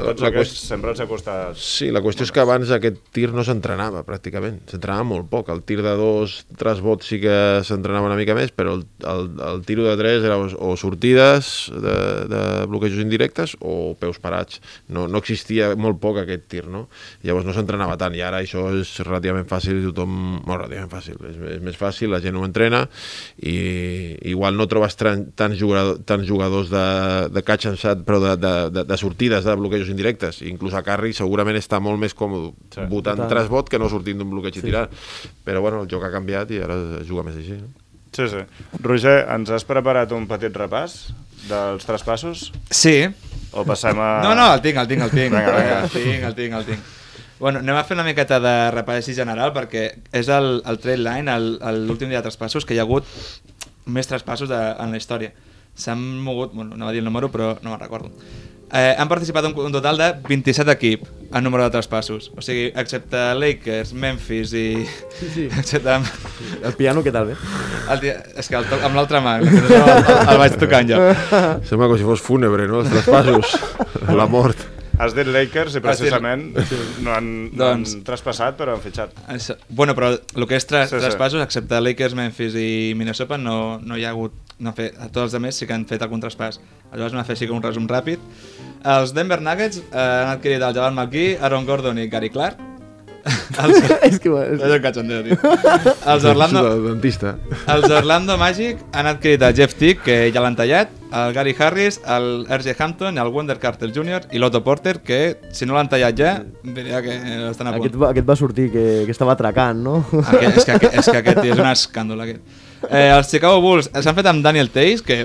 [0.06, 3.02] tots La aquests qüest- sempre els ha costat Sí, la qüestió és que abans aquest
[3.12, 5.50] tir no s'entrenava pràcticament, s'entrenava molt poc.
[5.52, 7.36] El tir de dos, tres vots sí que
[7.68, 11.98] s'entrenava una mica més, però el, el, el tiro de tres era o, sortides de,
[12.32, 14.62] de bloquejos indirectes o peus parats.
[14.88, 16.86] No, no existia molt poc aquest tir, no?
[17.28, 20.16] Llavors no s'entrenava tant i ara això és relativament fàcil i tothom...
[20.46, 22.86] Bueno, relativament fàcil, és, és més fàcil, la gent ho entrena
[23.44, 23.58] i
[24.32, 24.96] igual no trobes
[25.38, 26.84] tants, jugador, tants jugadors de,
[27.34, 30.42] de catch and shot, però de, de, de, de sortides de bloquejos indirectes.
[30.48, 32.86] Inclús a Carri segurament està molt més còmode Sí.
[32.90, 34.62] votant tres vot que no sortint d'un bloqueig sí.
[34.64, 34.92] i tirant.
[35.46, 37.58] Però bueno, el joc ha canviat i ara es juga més així.
[37.60, 37.72] No?
[38.16, 38.44] Sí, sí.
[38.82, 41.00] Roger, ens has preparat un petit repàs
[41.50, 42.50] dels traspassos?
[42.70, 43.04] Sí.
[43.52, 44.14] O passem a...
[44.26, 45.36] No, no, el tinc, el tinc, el tinc.
[45.36, 45.84] Vinga, vinga.
[45.84, 46.96] El tinc, el tinc, el tinc.
[47.40, 51.38] Bueno, anem a fer una miqueta de repàs general perquè és el, el trade line,
[51.86, 53.08] l'últim dia de traspassos, que hi ha hagut
[53.90, 55.34] més traspassos de, en la història.
[55.80, 58.10] S'han mogut, bueno, no va dir el número, però no me'n recordo.
[58.70, 62.28] Eh, han participat un, un total de 27 equip en número de traspassos.
[62.38, 64.66] O sigui, excepte Lakers, Memphis i...
[65.18, 65.46] Sí, sí.
[65.62, 66.06] Excepte amb,
[66.62, 67.38] El piano, què tal, bé?
[67.90, 71.00] el, dia- és que el, to- amb l'altra mà, el, el, el vaig tocant jo.
[71.66, 72.84] Sembla com si fos fúnebre, no?
[72.84, 73.56] Els traspassos,
[74.22, 74.62] la mort.
[75.00, 76.50] Has dit Lakers i precisament
[77.06, 79.14] no han, no han Doncs- traspassat, però han fitxat.
[79.32, 81.02] Això, bueno, però el que és tra Sí, sí.
[81.06, 84.36] traspassos, excepte Lakers, Memphis i Minnesota, no, no hi ha hagut...
[84.60, 86.60] No fet, a tots els altres sí que han fet algun traspàs.
[86.92, 88.20] Llavors anem a fer així com un resum ràpid.
[88.84, 92.60] Els Denver Nuggets eh, han adquirit el Jabal McGee, Aaron Gordon i Gary Clark.
[93.64, 94.30] Els, és que...
[94.30, 95.38] és un cachondeo, tio.
[96.14, 97.36] Els Orlando, El dentista.
[97.74, 102.00] els Orlando Magic han adquirit el Jeff Tick, que ja l'han tallat, el Gary Harris,
[102.06, 102.76] el R.J.
[102.84, 104.28] Hampton, el Wonder Carter Jr.
[104.32, 105.20] i l'Otto Porter, que
[105.52, 107.16] si no l'han tallat ja, diria que
[107.50, 107.82] estan a punt.
[107.86, 110.00] Aquest, va, aquest va sortir que, que estava atracant, no?
[110.22, 112.42] Aquest, és, que, aquest- és que aquest és un escàndol aquest.
[112.90, 115.24] Eh, els Chicago Bulls s'han fet amb Daniel Tays, que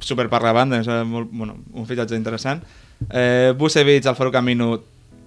[0.00, 2.60] super per la banda, és molt, bueno, un fitxatge interessant.
[3.10, 4.72] Eh, Vucevic, el Faruk Aminu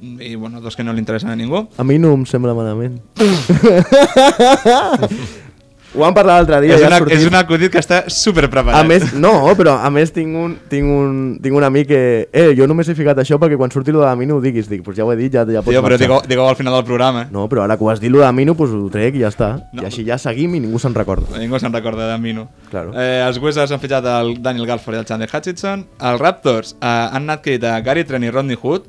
[0.02, 1.68] i bueno, dos que no li interessen a ningú.
[1.78, 3.00] A mi no em sembla malament.
[5.92, 8.80] Ho vam parlar l'altre dia, és, ja una, és un acudit que està super preparat.
[8.80, 12.00] A més, no, però a més tinc un, tinc un, tinc un amic que...
[12.32, 14.70] Eh, jo només he ficat això perquè quan surti lo de la Minu ho diguis.
[14.72, 16.08] Dic, pues ja ho he dit, ja, ja pots Tio, però marxar.
[16.08, 17.26] digue, digue al final del programa.
[17.36, 19.26] No, però ara que ho has dit lo de la Minu, pues ho trec i
[19.26, 19.52] ja està.
[19.74, 19.84] No.
[19.84, 21.28] I així ja seguim i ningú se'n recorda.
[21.36, 22.48] Ningú se'n recorda d'Aminu.
[22.72, 22.96] Claro.
[22.96, 25.84] Eh, els Wizards han fitxat el Daniel Galford i el Chandler Hutchinson.
[26.00, 28.88] Els Raptors eh, han adquirit a Gary Trent i Rodney Hood.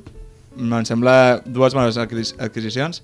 [0.57, 3.01] Em sembla dues bones adquis- adquisicions.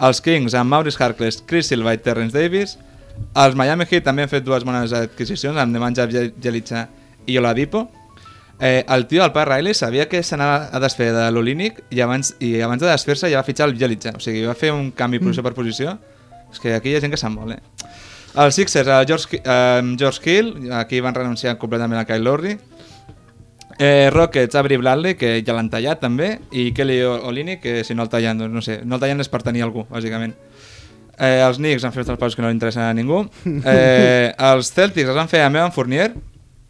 [0.00, 2.78] Els Kings amb Maurice Harkless, Chris Silva i Terrence Davis.
[3.34, 6.88] Els Miami Heat també han fet dues bones adquisicions amb Nemanja Bjelica
[7.26, 7.88] i Oladipo.
[8.60, 12.36] Eh, el tio, el Pa Riley, sabia que s'anava a desfer de l'Olínic i abans,
[12.38, 14.12] i abans de desfer-se ja va fitxar el Bjelica.
[14.16, 15.96] O sigui, va fer un canvi posició per posició.
[16.52, 17.90] És que aquí hi ha gent que sap molt, eh?
[18.38, 22.58] Els Sixers, el George, eh, George Hill, aquí van renunciar completament a Kyle Lowry.
[23.78, 28.04] Eh, Rockets, Avery Bradley, que ja l'han tallat també, i Kelly Olini, que si no
[28.06, 30.34] el tallen, doncs no sé, no el tallen és per tenir algú, bàsicament.
[31.18, 33.24] Eh, els Knicks han fet els passos que no li interessen a ningú.
[33.64, 36.08] Eh, els Celtics els van fer amb Evan Fournier,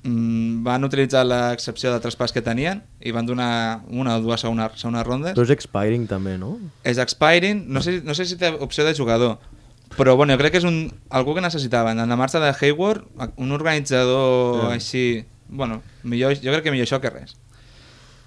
[0.04, 4.76] mm, van utilitzar l'excepció de traspàs que tenien i van donar una o dues segones,
[4.80, 5.34] segones rondes.
[5.36, 6.58] Però és expiring també, no?
[6.84, 9.38] És expiring, no sé, no sé si té opció de jugador,
[9.96, 12.00] però bueno, jo crec que és un, algú que necessitaven.
[12.00, 13.04] En la marxa de Hayward,
[13.36, 14.72] un organitzador Ja.
[14.74, 15.24] així...
[15.48, 17.37] Bueno, millor, jo crec que millor això que res.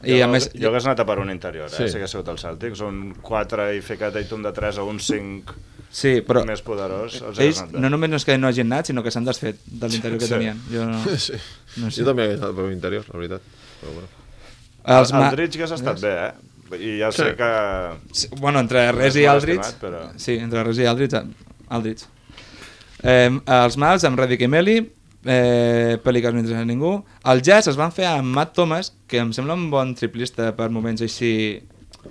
[0.06, 0.52] I jo, a més...
[0.54, 1.74] jo hagués anat a per un interior, eh?
[1.74, 1.84] Sí.
[1.88, 1.90] Sí.
[1.90, 5.56] Si hagués sigut el Celtics, un 4 i ficat Aitum de 3 o un 5
[5.90, 9.02] Sí, però més poderós, els ells no només no és que no hagin anat, sinó
[9.02, 10.34] que s'han desfet de l'interior que Sí.
[10.36, 10.60] tenien.
[10.70, 11.34] Jo no, Sí.
[11.82, 12.02] no sé.
[12.04, 13.42] Jo també hagués anat per l'interior, la veritat.
[13.82, 14.10] Però bueno.
[14.98, 16.34] Els el ma- Aldridge hagués estat bé, eh?
[16.78, 17.36] I ja sé Sí.
[17.40, 17.50] que...
[18.12, 21.24] Sí, bueno, entre Res i estimat, però- Sí, entre Res i Aldridge...
[21.70, 22.06] Aldridge.
[23.04, 23.32] Eh,
[23.64, 24.78] els Mavs amb Reddick i Meli,
[25.26, 27.04] eh, interessa a ningú.
[27.24, 30.70] El Jazz es van fer amb Matt Thomas, que em sembla un bon triplista per
[30.70, 31.62] moments així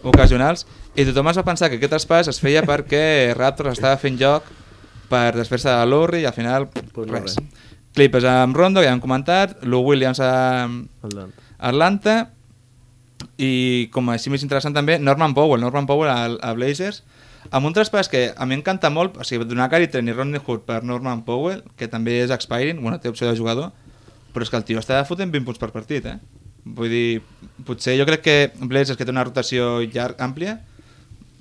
[0.02, 0.66] ocasionals,
[0.96, 4.44] i tothom es va pensar que aquest traspàs es feia perquè Raptors estava fent joc
[5.10, 7.36] per desfer-se de Lowry i al final Pues no res.
[7.36, 7.66] res.
[7.96, 11.44] Clippers amb Rondo, que ja hem comentat, Lou Williams amb Atlanta.
[11.58, 12.16] Atlanta
[13.40, 17.02] i com a així més interessant també Norman Powell, Norman Powell a, a Blazers
[17.50, 20.40] amb un traspàs que a mi encanta molt o sigui, donar Gary Trent i Rodney
[20.44, 23.72] Hood per Norman Powell que també és expiring, bueno, té opció de jugador
[24.34, 26.18] però és que el tio està fotent 20 punts per partit eh?
[26.66, 27.20] vull dir,
[27.64, 30.58] potser jo crec que Blazers que té una rotació llarg, àmplia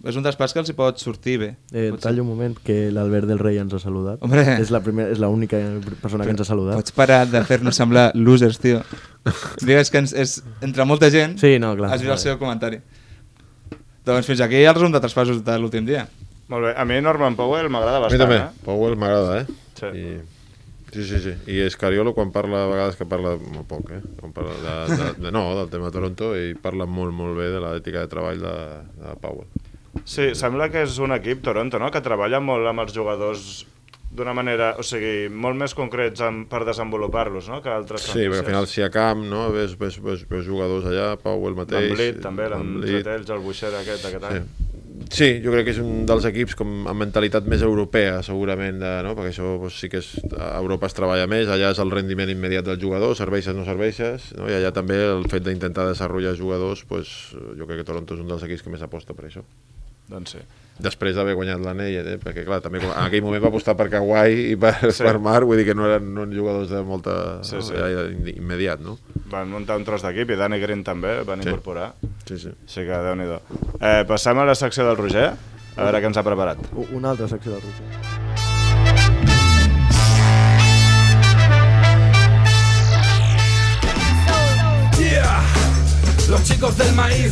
[0.06, 2.02] és un traspàs que els hi pot sortir bé Eh, Potser.
[2.04, 4.20] tallo un moment que l'Albert del Rei ens ha saludat.
[4.22, 4.44] Hombre.
[4.62, 5.58] És la primera, és l'única
[6.00, 6.76] persona que ens ha saludat.
[6.78, 8.84] Pots parar de fer-nos semblar losers, tio.
[9.66, 11.90] Digues que ens, és, entre molta gent Sí, no, clar.
[11.96, 12.84] has vist el seu comentari.
[14.06, 16.06] Doncs fins aquí el resum de traspassos de l'últim dia.
[16.52, 16.72] Molt bé.
[16.78, 18.38] A mi Norman Powell m'agrada A mi bastant, també.
[18.44, 18.64] eh?
[18.66, 19.46] Powell m'agrada, eh?
[19.80, 19.92] Sí.
[19.98, 20.16] I...
[20.96, 21.32] Sí, sí, sí.
[21.52, 23.98] I Escariolo quan parla, a vegades que parla molt poc, eh?
[24.20, 27.50] Quan parla de, de, de, no, del tema de Toronto i parla molt, molt bé
[27.52, 28.54] de l'ètica de treball de,
[29.02, 29.50] de Powell.
[30.08, 33.66] Sí, sembla que és un equip, Toronto, no?, que treballa molt amb els jugadors
[34.16, 38.44] d'una manera, o sigui, molt més concrets en, per desenvolupar-los, no?, que altres Sí, perquè
[38.44, 39.48] al final si a camp, no?
[39.54, 41.90] Ves, ves, ves, ves jugadors allà, Powell mateix...
[41.90, 44.40] L'Amblit, també, l'Amblit, el Buixer aquest, aquest any.
[44.40, 45.12] Sí.
[45.12, 48.92] sí, jo crec que és un dels equips com amb mentalitat més europea, segurament, de,
[49.06, 49.16] no?
[49.18, 52.32] perquè això doncs, sí que és, a Europa es treballa més, allà és el rendiment
[52.32, 54.50] immediat del jugador, serveixes no serveixes, no?
[54.52, 57.16] i allà també el fet d'intentar desenvolupar jugadors, doncs,
[57.60, 59.44] jo crec que Toronto és un dels equips que més aposta per això.
[60.10, 60.46] Doncs sí.
[60.76, 62.18] Després d'haver guanyat l'anell, eh?
[62.20, 65.04] perquè clar, també en aquell moment va apostar per Kawhi i per, Sí.
[65.08, 67.62] per Mar, vull dir que no eren, no eren jugadors de molta Sí, no?
[67.62, 67.74] sí.
[67.80, 68.04] Ja,
[68.36, 68.98] immediat, no?
[69.32, 71.48] Van muntar un tros d'equip i Danny Green també van Sí.
[71.50, 71.94] incorporar.
[72.28, 72.52] Sí, sí.
[72.68, 73.30] Així que, déu nhi
[73.80, 75.32] eh, Passem a la secció del Roger,
[75.78, 76.58] a veure què ens ha preparat.
[76.92, 78.96] Una altra secció del Roger.
[86.30, 87.32] Los chicos del maíz.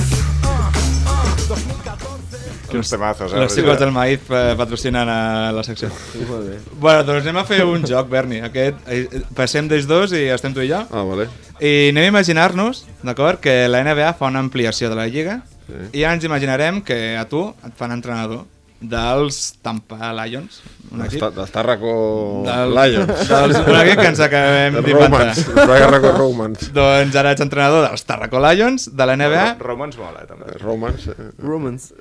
[2.74, 3.38] Quins temazos, eh?
[3.40, 3.56] Roger?
[3.56, 5.90] xicos del maïz eh, patrocinen a la secció.
[6.30, 6.60] Molt bé.
[6.82, 8.42] Bueno, doncs anem a fer un joc, Berni.
[8.44, 10.82] Aquest, eh, passem d'ells dos i estem tu i jo.
[10.92, 11.30] Ah, vale.
[11.64, 15.40] I anem a imaginar-nos, d'acord, que la NBA fa una ampliació de la Lliga
[15.94, 18.44] i ja ens imaginarem que a tu et fan entrenador
[18.84, 20.58] dels Tampa Lions,
[20.92, 21.94] un equip, Dels Tàrraco
[22.44, 23.22] Del- Lions.
[23.32, 25.30] dels, un equip que ens acabem d'inventar.
[25.56, 26.66] Tàrraco Romans.
[26.76, 30.52] Doncs ara ets entrenador dels Tarraco Lions, de la NBA, Ro- Romans mola, també.
[30.60, 31.08] Romans.
[31.16, 31.30] eh.
[31.40, 31.94] Romans.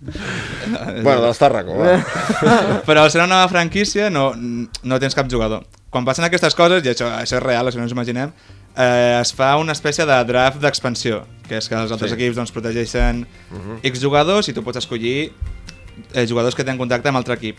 [0.00, 1.98] Bueno, dels Tàrraco, va.
[2.88, 5.66] però al ser una nova franquícia no, no tens cap jugador.
[5.90, 8.30] Quan passen aquestes coses, i això, això és real, això no ens imaginem,
[8.76, 12.16] eh, es fa una espècie de draft d'expansió, que és que els altres Sí.
[12.16, 13.26] equips doncs, protegeixen
[13.82, 15.32] X jugadors i tu pots escollir
[16.14, 17.58] eh, jugadors que tenen contacte amb altre equip.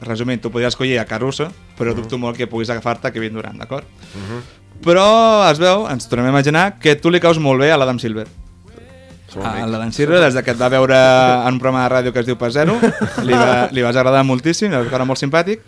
[0.00, 3.84] Resumint, tu podries escollir a Caruso, però dubto molt que puguis agafar-te Kevin Durant, d'acord?
[4.80, 7.98] Però es veu, ens tornem a imaginar, que tu li caus molt bé a l'Adam
[8.00, 8.24] Silver.
[9.38, 9.70] A amics.
[9.70, 12.26] l'Adam Silver, des de que et va veure en un programa de ràdio que es
[12.26, 12.74] diu Pas Zero,
[13.26, 15.62] li, va, li vas agradar moltíssim, va molt simpàtic,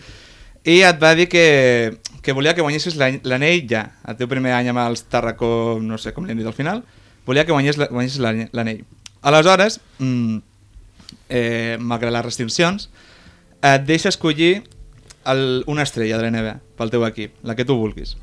[0.65, 3.85] i et va dir que, que volia que guanyessis l'anell ja.
[4.09, 6.83] El teu primer any amb els Tarraco, no sé com li hem dit al final,
[7.27, 8.85] volia que guanyés, la- guanyessis l'anell.
[9.23, 10.37] Aleshores, mm,
[11.29, 12.89] eh, malgrat les restriccions,
[13.63, 14.65] et deixa escollir
[15.31, 18.17] el, una estrella de la NBA pel teu equip, la que tu vulguis.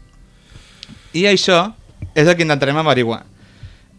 [1.15, 1.73] I això
[2.13, 3.23] és el que intentarem averiguar.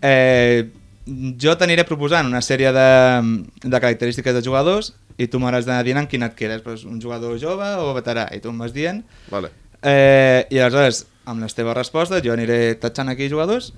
[0.02, 0.68] Eh,
[1.06, 2.88] jo t'aniré proposant una sèrie de,
[3.64, 7.00] de característiques de jugadors i tu m'hauràs d'anar dient en quin et quedes, pues, un
[7.02, 9.02] jugador jove o veterà, i tu em vas dient.
[9.32, 9.50] Vale.
[9.82, 13.72] Eh, I aleshores, amb les teves respostes, jo aniré tatxant aquí jugadors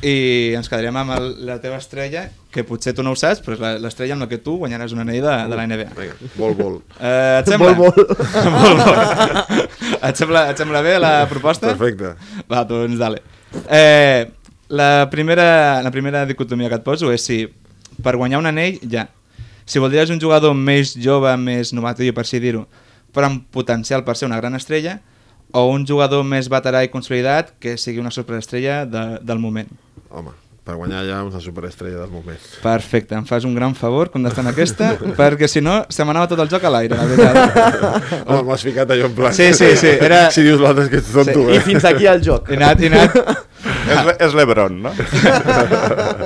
[0.00, 3.52] i ens quedarem amb el, la teva estrella, que potser tu no ho saps, però
[3.52, 5.90] és la- l'estrella amb la que tu guanyaràs un anell de, de la NBA.
[5.98, 6.78] Vinga, vol, vol.
[6.96, 7.74] Eh, et sembla?
[7.76, 8.16] Vol, vol.
[8.64, 9.66] Vol, vol.
[10.00, 11.74] Et, sembla, et sembla bé la proposta?
[11.74, 12.14] Perfecte.
[12.48, 13.20] Va, doncs dale.
[13.68, 14.24] Eh,
[14.70, 17.42] la, primera, la primera dicotomia que et poso és si
[18.00, 19.08] per guanyar un anell, ja.
[19.66, 22.64] Si voldries un jugador més jove, més novatiu, per així dir-ho,
[23.14, 25.00] però amb potencial per ser una gran estrella,
[25.50, 29.70] o un jugador més veterà i consolidat que sigui una superestrella de, del moment.
[30.10, 30.34] Home,
[30.64, 32.38] per guanyar ja una superestrella del moment.
[32.62, 36.50] Perfecte, em fas un gran favor contestant aquesta, perquè si no se m'anava tot el
[36.52, 38.26] joc a l'aire, la veritat.
[38.26, 39.34] Home, m'has ficat allò en plan...
[39.34, 41.62] Sí, sí, sí, era- Si dius l'altre és que ets tonto, I eh?
[41.64, 42.50] fins aquí el joc.
[42.52, 43.16] He anat, he anat...
[43.90, 44.92] És, le- és l'Ebron, no?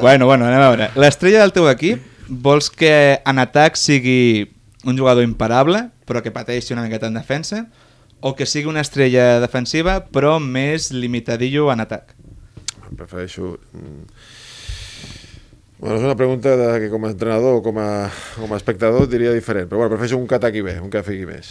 [0.01, 0.91] bueno, bueno, anem a veure.
[1.01, 4.51] L'estrella del teu equip, vols que en atac sigui
[4.85, 7.65] un jugador imparable, però que pateixi una miqueta en defensa,
[8.21, 12.15] o que sigui una estrella defensiva, però més limitadillo en atac?
[12.99, 13.57] Prefereixo...
[13.73, 14.09] mm.
[15.85, 19.09] Bueno, és una pregunta de, que com a entrenador o com a, com a espectador
[19.11, 21.51] diria diferent, però bueno, prefereixo un que ataqui bé, un que fiqui més.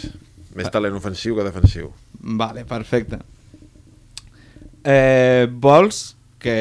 [0.56, 1.92] Més talent ofensiu que defensiu.
[2.40, 3.20] Vale, perfecte.
[4.82, 6.56] Eh, vols que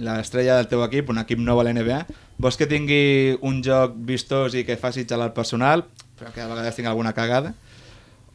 [0.00, 2.02] l'estrella del teu equip, un equip nou a la NBA,
[2.42, 5.86] vols que tingui un joc vistós i que faci xalar el personal,
[6.18, 7.54] però que a vegades tingui alguna cagada,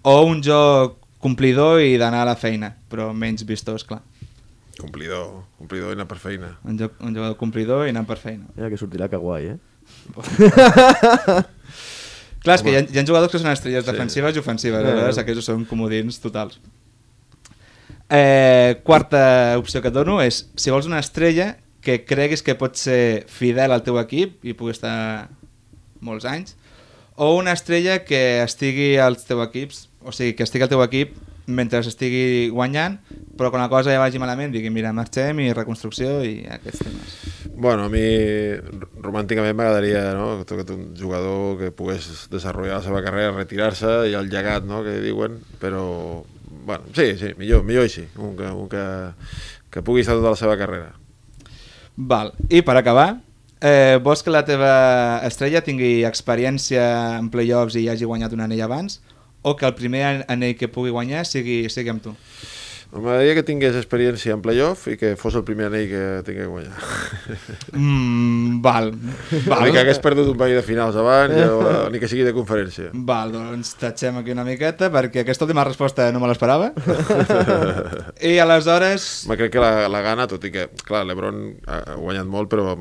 [0.01, 4.03] o un joc complidor i d'anar a la feina, però menys vistós, clar.
[4.79, 6.49] Complidor, complidor i anar per feina.
[6.67, 8.45] Un, joc, un jugador complidor i anant per feina.
[8.57, 9.59] Mira que sortirà que guai, eh?
[12.45, 13.91] Clar, és que hi ha, hi ha jugadors que són estrelles Sí.
[13.91, 16.59] defensives i ofensives, aleshores aquests són comodins totals.
[18.09, 22.77] Eh, quarta opció que et dono és, si vols una estrella que creguis que pot
[22.77, 25.29] ser fidel al teu equip i pugui estar
[26.05, 26.53] molts anys,
[27.15, 31.15] o una estrella que estigui als teus equips, o sigui, que estigui al teu equip
[31.47, 32.99] mentre estigui guanyant,
[33.37, 37.15] però quan la cosa ja vagi malament, digui, mira, marxem i reconstrucció i aquests temes.
[37.55, 38.03] Bueno, a mi
[39.03, 40.43] romànticament m'agradaria no?
[40.45, 44.83] que un jugador que pogués desenvolupar la seva carrera, retirar-se i el llegat no?
[44.83, 46.23] que diuen, però
[46.65, 48.83] bueno, sí, sí, millor, millor així, un que, un que,
[49.69, 50.93] que pugui estar tota la seva carrera.
[51.95, 52.33] Val.
[52.49, 53.19] I per acabar,
[53.61, 56.83] eh, vols que la teva estrella tingui experiència
[57.19, 58.99] en playoffs i hagi guanyat un anell abans
[59.45, 62.15] o que el primer an- anell que pugui guanyar sigui, sigui amb tu?
[62.95, 66.47] M'agradaria que tingués experiència en playoff i que fos el primer anell que tingui que
[66.47, 66.75] guanyar.
[67.75, 68.91] Mm, val.
[68.95, 69.49] Val.
[69.49, 69.71] Val.
[69.73, 72.93] que hagués perdut un parell de finals abans, o, ni que sigui de conferència.
[72.93, 76.71] Val, doncs tatxem aquí una miqueta perquè aquesta última resposta no me l'esperava.
[78.31, 79.25] I aleshores...
[79.27, 82.71] Me crec que la, la gana, tot i que, clar, l'Ebron ha guanyat molt, però
[82.71, 82.77] ha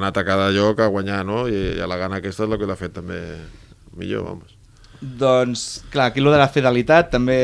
[0.00, 1.44] anat a cada lloc a guanyar, no?
[1.46, 3.20] I, i la gana aquesta és el que l'ha fet també
[3.94, 4.59] millor, vamos.
[5.00, 7.36] Doncs, clar, aquí lo de la fidelitat també...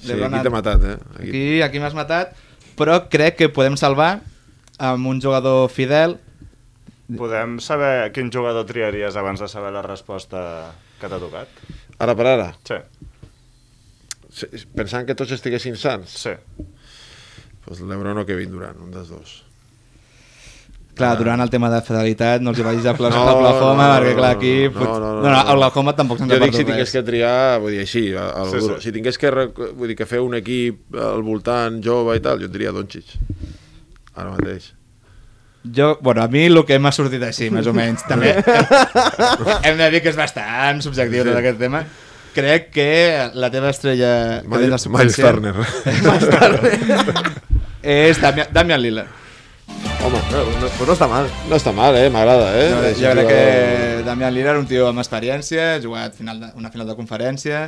[0.00, 0.96] Sí, l'Ebron aquí ha- t'he matat, eh?
[1.14, 1.28] Aquí...
[1.28, 2.32] Aquí, aquí m'has matat,
[2.78, 4.16] però crec que podem salvar
[4.82, 6.16] amb un jugador fidel
[7.04, 11.50] Podem saber quin jugador triaries abans de saber la resposta que t'ha tocat?
[12.00, 12.46] Ara per ara,
[14.34, 16.32] Sí, pensant que tots estiguessin sants, sí.
[17.62, 19.34] pues l'Ebron o Kevin Durant, un dels dos.
[20.94, 23.86] Clar, durant el tema de fidelitat no els hi vagis a plaçar No, no, l'Oklahoma,
[23.88, 24.52] no, perquè no, clar, no, aquí...
[24.68, 24.84] no, pot...
[24.86, 25.32] no, no, no, no.
[25.32, 27.34] no, Oklahoma tampoc se'ns Jo ha dic si perdut tingués que triar,
[27.64, 28.68] vull dir així, a Sí, sí, sí.
[28.68, 28.86] sí.
[28.86, 29.32] si tingués que,
[29.64, 33.16] vull dir, que fer un equip al voltant jove i tal, jo et diria Doncic.
[34.14, 34.70] Ara mateix.
[35.64, 38.34] Jo, bueno, a mi el que m'ha sortit així, més o menys, també
[39.64, 41.82] hem de dir que és bastant subjectiu tot aquest tema.
[42.34, 42.88] Crec que
[43.38, 45.54] la teva estrella Miles, Miles subconscient Turner.
[47.96, 49.23] és Damian, Damian Lillard.
[50.04, 51.28] Home, No, no, no està mal.
[51.48, 52.10] no està mal, eh?
[52.12, 52.66] M'agrada, eh?
[52.90, 56.50] És jo crec que jugador- Damian Lillard, un tio amb experiència, ha jugat final de,
[56.60, 57.62] una final de conferència,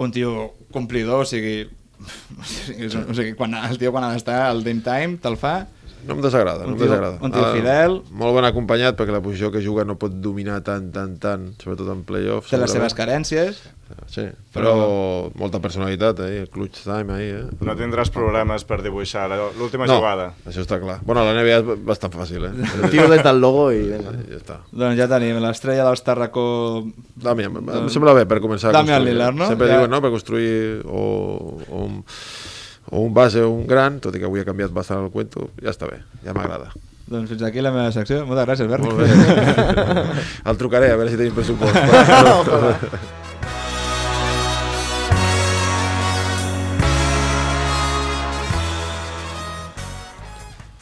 [0.00, 1.66] un tio complidor, o sigui,
[2.40, 5.66] o sigui, o sigui quan, el tio quan ha d'estar al game time te'l fa,
[6.06, 7.18] No em desagrada, Un no em desagrada.
[7.20, 8.02] un tio fidel.
[8.10, 11.88] Molt ben acompanyat, perquè la posició que juga no pot dominar tant, tant, tant, sobretot
[11.92, 12.50] en playoffs.
[12.50, 13.60] té les seves carències,
[14.06, 14.22] Sí,
[14.54, 16.42] però molta personalitat, eh?
[16.42, 17.40] El clutch time, ahí, eh?
[17.60, 20.28] No tindràs problemes per dibuixar la- l'última no, jugada.
[20.46, 21.00] això està clar.
[21.02, 22.88] Bueno, la NBA és bastant fàcil, eh?
[22.92, 24.12] Tio des del logo i vinga.
[24.30, 24.58] Ja està.
[24.70, 26.84] doncs ja tenim l'estrella dels Tarracó
[27.16, 29.04] Damian, em sembla bé per començar a Damian.
[29.04, 29.48] Lillard, no?
[29.48, 29.78] Sempre Ja.
[29.78, 32.04] diuen, no?, per construir o, o, un,
[32.90, 35.50] o un base o un gran, tot i que avui ha canviat bastant el cuento,
[35.62, 36.72] ja està bé, ja m'agrada.
[37.10, 38.22] Doncs fins aquí la meva secció.
[38.26, 38.86] Moltes gràcies, Berni.
[38.86, 39.08] Molt bé.
[40.50, 41.74] El trucaré a veure si tenim pressupost.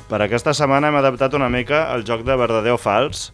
[0.08, 3.26] Per aquesta setmana hem adaptat una mica el joc de verdader o fals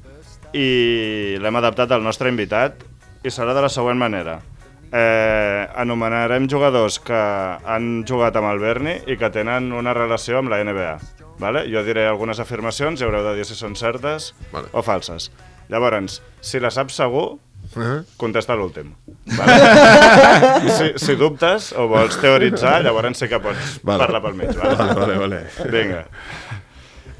[0.54, 2.82] i l'hem adaptat al nostre invitat
[3.22, 4.40] i serà de la següent manera.
[4.94, 10.52] Eh, anomenarem jugadors que han jugat amb el Berni i que tenen una relació amb
[10.52, 10.92] la NBA.
[11.42, 11.64] Vale?
[11.72, 14.68] Jo diré algunes afirmacions i haureu de dir si són certes Vale.
[14.70, 15.32] o falses.
[15.72, 17.40] Llavors, si la saps segur,
[17.80, 18.02] Eh?
[18.20, 18.92] contesta l'últim.
[19.38, 20.70] Vale?
[20.70, 23.98] si, si dubtes o vols teoritzar, llavors sí que pots Vale.
[24.04, 24.52] parlar pel mig.
[24.54, 24.76] Vale?
[24.76, 25.40] Vale, vale, vale.
[25.72, 26.04] Vinga.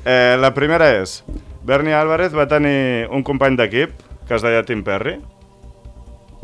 [0.04, 1.24] Eh, la primera és,
[1.64, 3.96] Bernie Álvarez va tenir un company d'equip
[4.28, 5.16] que es deia Tim Perry.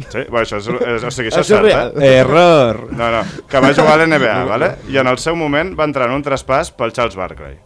[0.08, 0.22] Sí?
[0.24, 2.12] Bé, això és, és, o sigui, això, Això és cert, eh?
[2.20, 2.86] Error!
[2.96, 4.70] No, no, que va jugar a l'NBA, vale?
[4.88, 7.58] i en el seu moment va entrar en un traspàs pel Charles Barkley.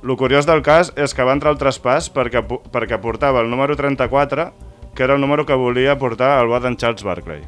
[0.00, 3.76] El curiós del cas és que va entrar al traspàs perquè, perquè portava el número
[3.76, 4.46] 34,
[4.94, 7.42] que era el número que volia portar el bo d'en Charles Barkley.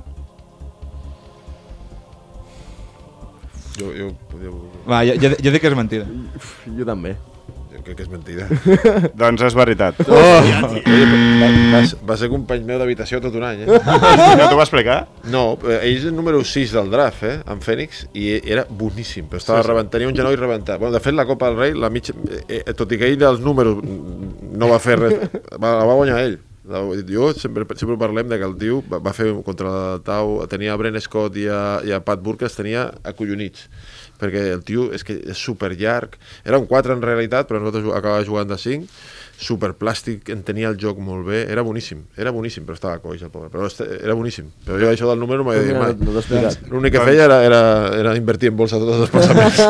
[3.78, 4.50] Jo, jo, jo,
[4.84, 6.04] Va, jo, jo, jo dic que és mentida.
[6.76, 7.14] Jo també.
[7.82, 8.46] Jo crec que és mentida.
[9.22, 9.98] Doncs és veritat.
[10.06, 10.22] Oh!
[10.62, 11.80] Va, va,
[12.12, 13.80] va ser company meu d'habitació tot un any, eh?
[14.38, 14.98] Ja t'ho va explicar?
[15.32, 19.26] No, eh, ell és el número 6 del draft, eh, en Fènix, i era boníssim,
[19.30, 19.68] però estava Sí, sí, sí.
[19.68, 19.74] sí.
[19.74, 20.78] rebent, tenia un genoll rebentat.
[20.80, 23.18] Bueno, de fet, la Copa del Rei, la mig, eh, eh, tot i que ell
[23.20, 25.18] dels números no va fer res,
[25.58, 26.40] va, la va guanyar ell.
[26.70, 26.78] La-
[27.08, 30.70] Jo sempre, sempre parlem de que el tio va, va fer contra la Tau, tenia
[30.72, 33.64] a Brent Scott i a, i a Pat Burke, els tenia acollonits
[34.22, 36.14] perquè el tio és que és super llarg
[36.46, 39.02] era un 4 en realitat, però nosaltres acabava jugant de 5
[39.42, 43.32] super plàstic, entenia el joc molt bé, era boníssim, era boníssim, però estava coix el
[43.32, 43.66] pobre, però
[43.98, 44.50] era boníssim.
[44.66, 45.94] Però jo això del número he dit mai.
[45.98, 46.52] no.
[46.70, 47.62] L'únic que feia era, era,
[47.98, 49.62] era invertir en bolsa tots els desplaçaments.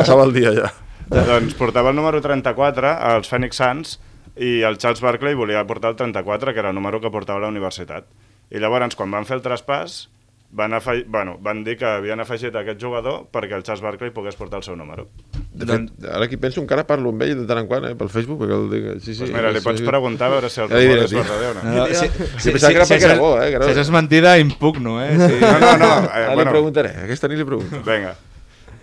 [0.00, 0.72] Passava el dia ja.
[1.12, 3.98] doncs portava el número 34 als Phoenix Suns
[4.36, 7.52] i el Charles Barkley volia portar el 34, que era el número que portava la
[7.52, 8.08] universitat.
[8.52, 10.06] I llavors, quan van fer el traspàs,
[10.52, 11.06] van, afeg...
[11.08, 14.64] bueno, van dir que havien afegit aquest jugador perquè el Charles Barkley pogués portar el
[14.66, 15.06] seu número.
[15.52, 18.10] De fet, ara aquí penso, encara parlo amb ell de tant en quant, eh, pel
[18.12, 18.88] Facebook, perquè el dic...
[19.04, 19.86] Sí, sí, Pues mira, li sí, pots sí.
[19.88, 21.76] preguntar a veure si el Ja li rumor diré, és verdader o no.
[21.76, 24.34] No, si, Jo pensava que era perquè era bo, eh, que era- Si és mentida,
[24.38, 25.14] impugno, eh?
[25.16, 25.40] Sí.
[25.40, 25.92] No, no, no.
[26.04, 27.80] Eh, Ara li bueno, preguntaré, aquesta nit li pregunto.
[27.88, 28.12] vinga.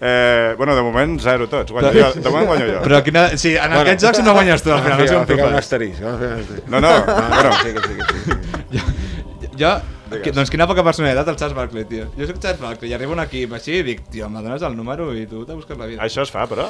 [0.02, 1.74] Eh, bueno, de moment, zero tots.
[1.76, 2.12] Guanyo jo.
[2.22, 2.82] De moment guanyo jo.
[2.86, 3.26] Però quina...
[3.38, 5.60] Sí, en bueno, aquests jocs no guanyes tu, al final, no Fica- un fas.
[5.66, 6.00] asterisc.
[6.02, 6.68] No, fica un asterisc.
[6.70, 9.56] No, no, bueno, sí, que sí, que sí.
[9.60, 9.74] Jo,
[10.10, 12.08] que, doncs quina poca personalitat el Charles Barkley, tio.
[12.18, 14.76] Jo soc Charles Barkley i arribo un equip així i dic, tio, me dones el
[14.78, 16.02] número i tu t'ha buscat la vida.
[16.06, 16.66] això es fa, però.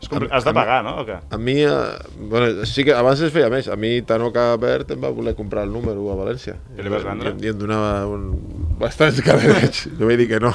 [0.00, 0.96] És compli- Has de pagar, no?
[1.02, 1.20] O què?
[1.30, 1.76] A mi, eh,
[2.18, 3.68] bueno, sí que abans es feia més.
[3.68, 6.56] A mi Tanoca Bert em va voler comprar el número a València.
[6.78, 7.34] I li vas vendre?
[7.38, 8.28] I, i em donava un...
[8.78, 9.88] bastants cadenets.
[9.98, 10.54] Jo vaig dir que no.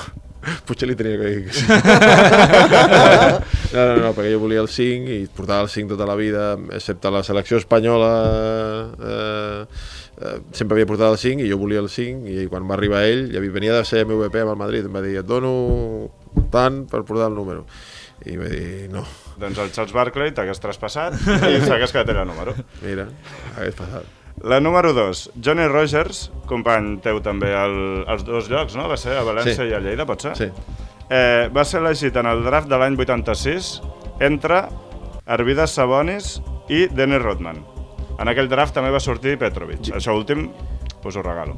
[0.67, 1.63] Potser li tenia que dir que sí.
[3.73, 6.53] no, no, no, perquè jo volia el 5 i portava el 5 tota la vida,
[6.75, 8.09] excepte la selecció espanyola
[8.99, 9.65] eh,
[10.21, 13.03] eh, sempre havia portat el 5 i jo volia el 5 i quan va arribar
[13.07, 16.09] ell, ja venia de ser MVP amb el Madrid, em va dir, et dono
[16.53, 17.65] tant per portar el número.
[18.25, 19.03] I va dir, no,
[19.41, 21.15] Doncs el Charles Barkley t'hagués traspassat
[21.49, 22.53] i s'hagués quedat el número.
[22.83, 23.07] mira,
[23.57, 24.05] hagués passat.
[24.43, 28.87] La número 2, Johnny Rogers, company teu també al, als dos llocs, no?
[28.89, 29.69] Va ser a València Sí.
[29.69, 30.35] i a Lleida, pot ser?
[30.37, 30.47] Sí.
[31.09, 33.81] Eh, va ser elegit en el draft de l'any 86
[34.25, 34.63] entre
[35.25, 36.39] Arvidas Sabonis
[36.69, 37.61] i Dennis Rodman.
[38.19, 39.89] En aquell draft també va sortir Petrovic.
[39.97, 40.49] Això últim,
[41.03, 41.55] us ho regalo.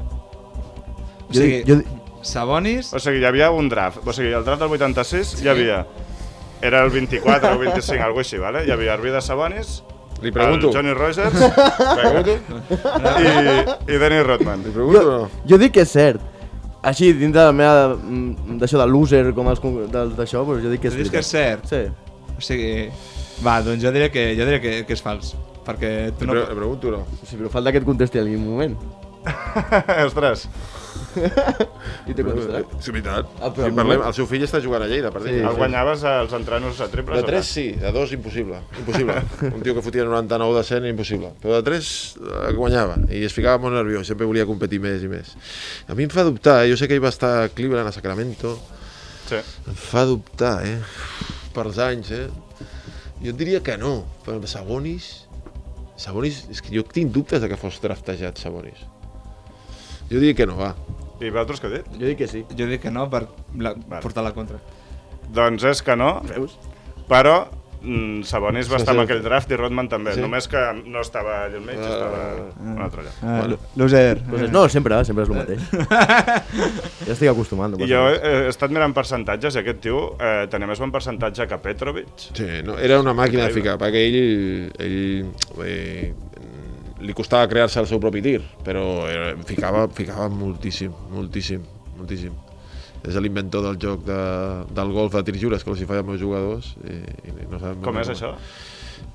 [1.26, 1.92] O Jo sigui, jo dic-
[2.26, 2.92] Sabonis...
[2.94, 4.00] O sigui, hi havia un draft.
[4.06, 5.84] O sigui, el draft del 86 hi havia...
[6.64, 8.62] Era el 24 o 25, alguna així, vale?
[8.66, 9.82] Hi havia Arvida Sabonis,
[10.22, 10.70] Li pregunto.
[10.70, 11.34] el Johnny Rogers
[12.00, 12.36] Pregunto?
[13.20, 14.62] i, i Dennis Rodman.
[14.64, 15.28] Li pregunto Jo, no?
[15.46, 16.22] jo dic que és cert.
[16.86, 17.96] Així, dintre de la meva...
[17.98, 19.60] mm, d'això de loser, com els
[20.16, 21.68] d'això, però jo dic que és dius que és cert?
[21.68, 21.82] Sí.
[22.32, 22.88] O sigui...
[23.44, 25.34] Va, doncs jo diré que, jo diré que, que és fals.
[25.66, 26.36] Perquè tu no...
[26.36, 27.02] pre pregunto no?
[27.24, 28.76] Sí, però falta que et contesti al moment.
[30.06, 30.46] Ostres,
[32.06, 32.60] I te contestarà.
[32.78, 33.28] Sí, veritat.
[33.40, 35.32] Ah, però si parlem, el seu fill està jugant a Lleida, per dir.
[35.34, 37.18] Sí, el guanyaves als entrenos a triples?
[37.18, 37.48] De o 3 què?
[37.48, 38.60] sí, de 2 impossible.
[38.78, 39.18] Impossible.
[39.56, 41.32] Un tio que fotia 99 de 100 impossible.
[41.42, 41.90] Però de 3
[42.20, 45.34] eh, guanyava i es ficava molt nerviós, sempre volia competir més i més.
[45.88, 46.70] A mi em fa dubtar, eh?
[46.70, 48.56] jo sé que ell va estar a Cleveland, a Sacramento,
[49.26, 49.40] Sí.
[49.66, 50.78] em fa dubtar, eh?
[51.56, 52.26] Pels anys, eh?
[53.18, 55.25] Jo et diria que no, però Sabonis...
[55.96, 58.84] Sabonis, és que jo tinc dubtes de que fos draftejat Sabonis.
[60.10, 60.74] Jo diria que no, va.
[61.20, 61.92] I vosaltres què dit?
[61.96, 62.44] Jo dic que sí.
[62.58, 63.24] Jo dic que no per
[63.56, 64.02] la, Vale.
[64.04, 64.60] portar la contra.
[65.34, 66.58] Doncs és que no, Veus?
[67.08, 67.46] però
[67.82, 68.98] mm, Sabonis va Sí, estar sí.
[69.00, 70.20] amb aquell draft i Rodman també, Sí.
[70.20, 71.88] només que no estava allà al mig, Ah.
[71.92, 73.12] estava un altre lloc.
[73.22, 73.58] Ah, Bueno.
[73.76, 74.22] Loser.
[74.28, 75.60] Pues, no, sempre, sempre és el mateix.
[77.06, 77.70] ja estic acostumat.
[77.70, 80.78] No I passa jo he, he estat mirant percentatges i aquest tio eh, tenia més
[80.82, 82.08] bon percentatge que Petrovic.
[82.32, 85.26] Sí, no, era una màquina de ficar, perquè ell, ell
[85.64, 86.14] eh,
[87.00, 91.62] li costava crear-se el seu propi tir, però eh, ficava, ficava moltíssim, moltíssim,
[91.98, 92.32] moltíssim.
[93.06, 94.20] És l'inventor del joc de,
[94.74, 96.72] del golf de tirs lliures, que els hi feia els meus jugadors.
[96.84, 96.96] I,
[97.30, 98.32] i no sabem Com és això?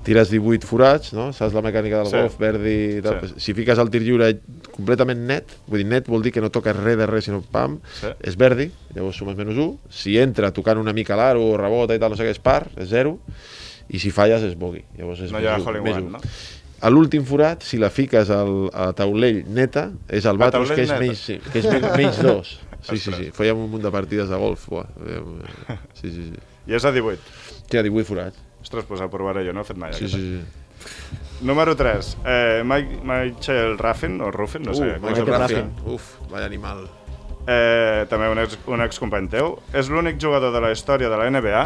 [0.06, 1.28] Tires 18 forats, no?
[1.36, 2.16] Saps la mecànica del Sí.
[2.16, 3.20] golf, verdi i tal.
[3.28, 3.34] Sí.
[3.38, 4.30] Si fiques el tir lliure
[4.72, 7.76] completament net, vull dir net vol dir que no toques res de res, sinó pam,
[8.00, 8.08] Sí.
[8.22, 9.76] és verdi, llavors sumes menys 1.
[9.90, 12.68] Si entra tocant una mica l'aro o rebota i tal, no sé què, és par,
[12.76, 13.18] és 0.
[13.92, 15.96] I si falles és bogey, llavors és No hi ha més u, hole in més
[15.96, 16.10] one, u.
[16.16, 16.20] no?
[16.82, 20.88] A l'últim forat, si la fiques al, a taulell neta, és el taulell que és
[20.90, 21.00] neta?
[21.04, 22.58] menys, que és menys, menys 2.
[22.82, 23.18] Sí, sí, Ostres.
[23.18, 23.30] sí.
[23.36, 24.68] Fèiem un munt de partides de golf.
[24.68, 24.86] Buah.
[25.06, 25.20] fèiem,
[26.00, 26.40] Sí, sí, sí.
[26.66, 27.18] I és a 18.
[27.70, 28.38] Té 18 forats.
[28.62, 30.18] Ostres, pues a provaré jo, no he fet mai Sí, aquesta.
[30.18, 31.46] sí, sí.
[31.46, 32.16] Número 3.
[32.26, 34.92] Eh, Mike, Michael Raffin, o Ruffin, no sé.
[34.96, 35.70] uh, com Michael Raffin.
[35.86, 36.84] Uf, vaya animal.
[37.46, 39.56] Eh, també un, ex, un excompany teu.
[39.74, 41.62] És l'únic jugador de la història de la NBA,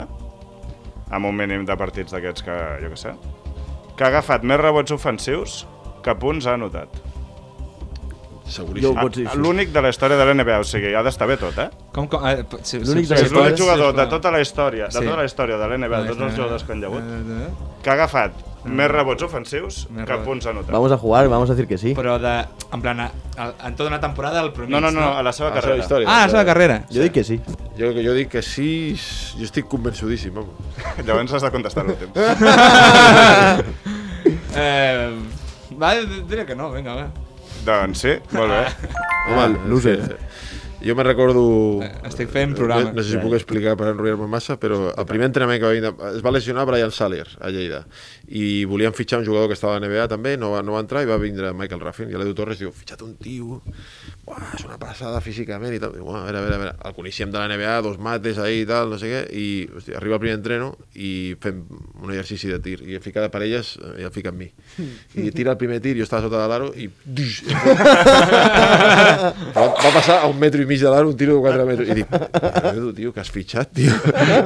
[1.16, 3.12] amb un mínim de partits d'aquests que, jo què sé,
[3.96, 5.66] que ha agafat més rebots ofensius
[6.04, 6.88] que punts ha anotat.
[8.48, 8.94] Seguríssim.
[8.94, 9.24] Jo- Ah, sí.
[9.38, 11.68] L'únic de la història de la NBA, o sigui, ha d'estar bé tot, eh?
[11.92, 14.08] Com, com, eh, si, L'únic de És l'únic pots, jugador de sisplau.
[14.20, 14.98] tota la història, de Sí.
[15.00, 17.48] tota la història de la NBA, de tots els jugadors que han hagut, Eh,
[17.82, 18.32] que ha agafat
[18.64, 20.26] més rebots ofensius Més que rebots.
[20.28, 20.70] punts ha anotat.
[20.70, 21.94] Vamos a jugar, vamos a decir que sí.
[21.94, 25.16] Però de, en plan, a- a- en tota una temporada al promig, No, no, no,
[25.16, 25.84] a la seva A la seva carrera.
[25.84, 26.06] història.
[26.08, 26.84] Ah, la seva carrera.
[26.92, 27.40] Jo dic que sí.
[27.78, 28.96] Jo, jo dic que sí,
[29.38, 30.50] jo estic convençudíssim, vamos.
[31.06, 32.08] Llavors has de contestar l'últim.
[34.58, 35.10] Eh,
[35.80, 35.94] va,
[36.26, 37.06] diré que no, vinga, va.
[37.66, 38.62] Doncs sí, molt bé.
[39.34, 39.98] Home, loser.
[40.06, 40.26] que
[40.86, 41.42] Jo me recordo...
[41.82, 42.92] Eh, estic fent programa.
[42.92, 45.72] No, no sé si puc explicar per enrotllar-me massa, però el primer entrenament que va
[45.74, 46.12] vindre...
[46.12, 47.80] Es va lesionar Brian Saller, a Lleida,
[48.28, 51.02] i volien fitxar un jugador que estava a NBA també, no va, no va entrar,
[51.04, 53.60] i va vindre Michael Raffin, i l'Edu Torres diu, fitxat un tio,
[54.26, 55.94] uah, és una passada físicament i tal.
[56.02, 56.74] Uah, a veure, a veure, a veure.
[56.88, 59.98] El coneixíem de la NBA, dos mates ahí i tal, no sé què, i hòstia,
[60.00, 61.10] arriba el primer entreno i
[61.42, 61.62] fem
[62.02, 64.50] un exercici de tir, i el fica de parelles eh, i el fica amb mi.
[65.14, 66.90] I tira el primer tir, jo estava sota de l'aro, i...
[69.56, 71.88] Va, va passar a un metro i mig de l'aro un tiro de 4 metres.
[71.88, 72.12] I dic,
[72.72, 73.94] Edu, tio, que has fitxat, tio.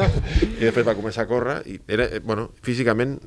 [0.61, 3.19] I després va començar a córrer i era, eh, bueno, físicament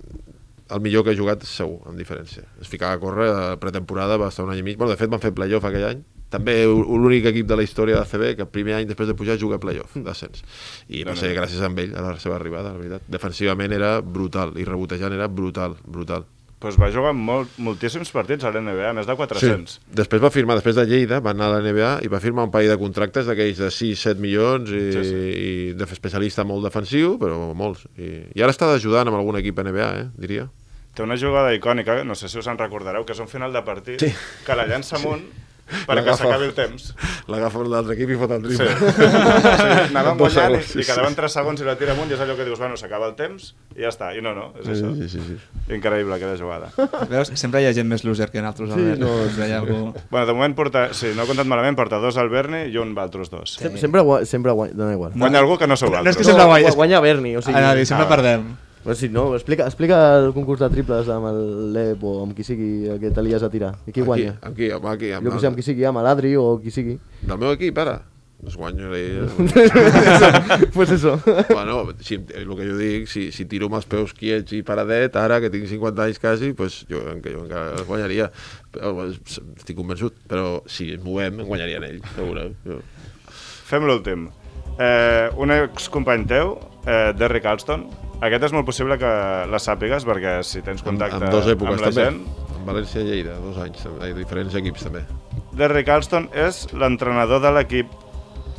[0.74, 2.44] el millor que he jugat segur, amb diferència.
[2.62, 4.78] Es ficava a córrer a pretemporada, va estar un any i mig.
[4.80, 6.04] Bueno, de fet, van fer playoff aquell any.
[6.34, 9.14] També l'únic equip de la història de la CB que el primer any després de
[9.14, 10.42] pujar juga playoff, d'ascens.
[10.90, 13.06] I no sé, gràcies a ell, a la seva arribada, la veritat.
[13.08, 16.26] Defensivament era brutal i rebotejant era brutal, brutal.
[16.64, 19.74] Pues va jugar molt, moltíssims partits a l'NBA, més de 400.
[20.00, 22.54] Després va firmar, després de Lleida, va anar a la NBA i va firmar un
[22.54, 25.10] parell de contractes d'aquells de 6-7 milions i, Sí, sí, sí.
[25.12, 25.44] sí.
[25.44, 27.84] i de especialista molt defensiu, però molts.
[28.00, 30.48] I, i ara està ajudant amb algun equip NBA, eh, diria.
[30.94, 33.64] Té una jugada icònica, no sé si us en recordareu, que és un final de
[33.66, 34.14] partit Sí.
[34.46, 35.24] que la llança amunt
[35.88, 36.26] perquè L'agafa.
[36.26, 36.94] s'acabi el temps.
[37.32, 38.58] L'agafa un l'altre equip i fot el Sí.
[38.58, 38.76] triple.
[38.92, 39.08] sí.
[39.90, 42.20] Anàvem Dos guanyant i, sí, i quedaven 3 segons i la tira amunt i és
[42.22, 44.12] allò que dius, bueno, s'acaba el temps i ja està.
[44.16, 44.92] I no, no, és això.
[44.94, 45.74] Sí, sí, sí, sí.
[45.74, 46.70] Increïble aquella jugada.
[47.10, 47.32] Veus?
[47.42, 48.76] Sempre hi ha gent més loser que nosaltres.
[48.76, 49.00] Sí, Albert.
[49.00, 49.96] no, Sempre hi ha algú...
[50.12, 52.94] Bueno, de moment porta, sí, no he comptat malament, porta dos al Berni i un
[52.94, 53.58] Valtros dos.
[53.58, 55.14] Sem- Sempre, sempre guanya, dona igual.
[55.16, 56.70] Guanya algú que no sou No és que sempre guanya.
[56.70, 57.58] Gu- Guanya Berni, o sigui...
[57.58, 58.10] Anava a dir, sempre Ah.
[58.10, 58.46] perdem.
[58.84, 61.44] Però si no, explica, explica el concurs de triples amb el
[61.76, 63.74] Lep o amb qui sigui el que t'alies a tirar.
[63.88, 64.38] I qui guanya?
[64.44, 64.72] Amb qui?
[64.76, 66.98] Amb, aquí, amb, Jo que sé, amb qui sigui, amb l'Adri o qui sigui.
[67.24, 68.02] Del meu equip, ara?
[68.48, 69.28] es guanyaria...
[70.74, 71.20] pues eso.
[71.50, 75.16] bueno, si, el que jo dic, si, si tiro amb els peus quiets i paradet,
[75.20, 78.30] ara que tinc 50 anys quasi, pues jo, que jo encara els guanyaria.
[78.74, 82.50] Però, estic convençut, però si ens movem, en guanyarien ells, segur.
[82.68, 82.82] Jo.
[83.70, 84.28] Fem l'últim.
[84.76, 87.86] Eh, un excompany teu, eh, Derrick Alston,
[88.24, 89.12] aquest és molt possible que
[89.52, 92.06] la sàpigues perquè si tens Amb, contacte amb dos èpoques amb la també.
[92.10, 92.52] gent...
[92.54, 95.04] Amb València i Lleida, dos anys, també, i diferents equips també.
[95.60, 97.92] Derrick Alston és l'entrenador de l'equip,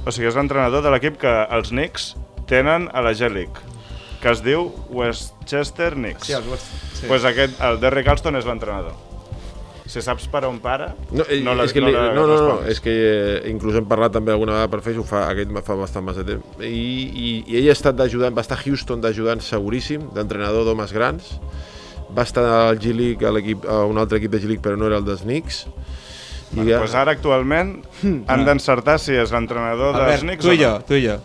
[0.05, 2.11] o sigui, és l'entrenador de l'equip que els Knicks
[2.51, 3.65] tenen a la G-League,
[4.21, 6.29] que es diu Westchester Knicks.
[6.29, 6.69] Sí, els West.
[6.95, 7.09] Sí.
[7.09, 8.95] pues aquest, el Derrick Alston és l'entrenador.
[9.87, 12.37] Si saps per on para, No, eh, la- és que no li, la no, no,
[12.41, 15.77] no, és que eh, inclús hem parlat també alguna vegada per Facebook, fa, aquest fa
[15.77, 19.45] bastant massa temps, i, i, i ell ha estat d'ajudant, va estar a Houston d'ajudant
[19.45, 21.35] seguríssim, d'entrenador d'homes grans,
[22.17, 23.35] va estar al G-League, a,
[23.77, 25.67] a un altre equip de G-League, però no era el dels Knicks,
[26.55, 27.81] i Bueno, pues ara actualment
[28.31, 30.85] han d'encertar si és l'entrenador dels Knicks tu i jo, no.
[30.87, 31.19] tu i jo.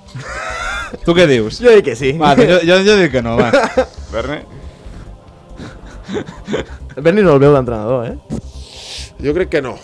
[1.06, 1.60] tu què dius?
[1.62, 2.16] Jo dic que sí.
[2.18, 3.52] Va, jo, jo, jo dic que no, va.
[4.12, 4.42] Berni?
[7.02, 8.18] Berni no el veu d'entrenador, eh?
[9.24, 9.78] jo crec que no.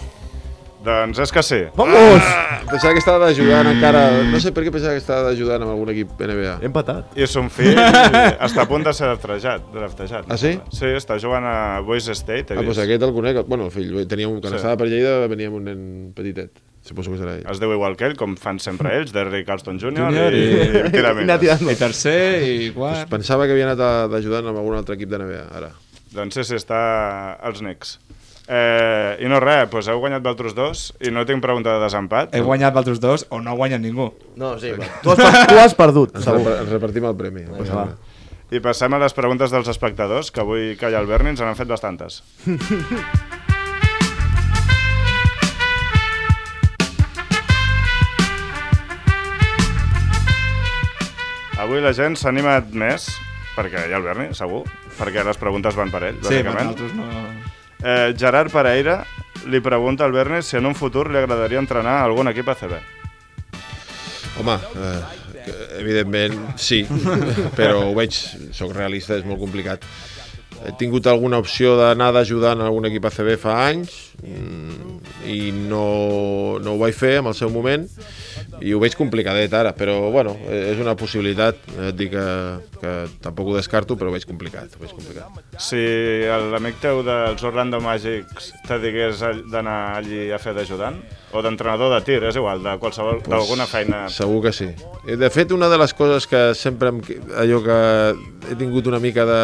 [0.85, 1.57] Doncs és que sí.
[1.75, 2.21] Vamos!
[2.21, 5.71] Ah, pensava que estava d'ajudant encara, no sé per què pensava que estava d'ajudant amb
[5.73, 6.59] algun equip NBA.
[6.61, 7.15] Hem patat.
[7.17, 7.73] I son fill
[8.45, 9.65] està a punt de ser draftejat.
[9.73, 10.51] draftejat Ah, sí?
[10.69, 13.95] Sí, està jugant a Boise State, he Ah, doncs aquest el conec, bueno, el fill,
[14.07, 14.59] tenia un, quan Sí.
[14.61, 15.81] estava per Lleida venia amb un nen
[16.13, 17.47] petitet, suposo que serà ell.
[17.49, 20.05] Es diu igual que ell, com fan sempre ells, Derrick Alston Jr.
[20.05, 20.85] Junior i, i-
[21.65, 23.09] i, i tercer i quart.
[23.09, 25.73] Pensava que havia anat a- d'ajudant amb algun altre equip de NBA, ara.
[26.15, 26.79] Doncs sí, sí, està
[27.43, 27.97] als Knicks.
[28.45, 32.35] Eh, I no res, doncs heu guanyat vosaltres dos i no tinc pregunta de desempat.
[32.37, 34.11] He guanyat altres dos o no ha guanyat ningú.
[34.37, 36.53] No, sí, tu has, per- tu has perdut, Ens, segur.
[36.61, 37.47] ens repartim el premi.
[37.57, 37.87] Passa va.
[38.53, 41.41] I passem a les preguntes dels espectadors, que avui que hi ha el Berni ens
[41.41, 42.21] n'han fet bastantes.
[51.61, 53.07] Avui la gent s'ha animat més,
[53.55, 54.63] perquè hi ha el Berni, segur,
[54.99, 56.71] perquè les preguntes van per ell, Sí, per bàsicament.
[56.71, 57.53] nosaltres no...
[57.85, 59.01] Eh, Gerard Pereira
[59.51, 62.73] li pregunta al Berni si en un futur li agradaria entrenar a algun equip ACB.
[64.39, 66.81] Home, eh, evidentment sí,
[67.59, 68.15] però ho veig,
[68.55, 69.85] sóc realista, és molt complicat.
[70.65, 73.91] He tingut alguna opció d'anar d'ajudant a algun equip ACB fa anys
[74.23, 74.95] mm,
[75.29, 77.83] i no, no ho vaig fer en el seu moment
[78.61, 82.27] i ho veig complicadet ara, però bueno, és una possibilitat, et dic que,
[82.79, 82.93] que
[83.23, 85.41] tampoc ho descarto, però ho veig complicat, ho veig complicat.
[85.61, 85.81] Si
[86.53, 91.01] l'amic teu dels Orlando Magics te digués d'anar allí a fer d'ajudant,
[91.35, 94.05] o d'entrenador de tir, és igual, de qualsevol, d'alguna feina...
[94.13, 94.69] Segur que sí.
[95.05, 97.03] De fet, una de les coses que sempre em,
[97.35, 97.79] allò que
[98.51, 99.41] he tingut una mica de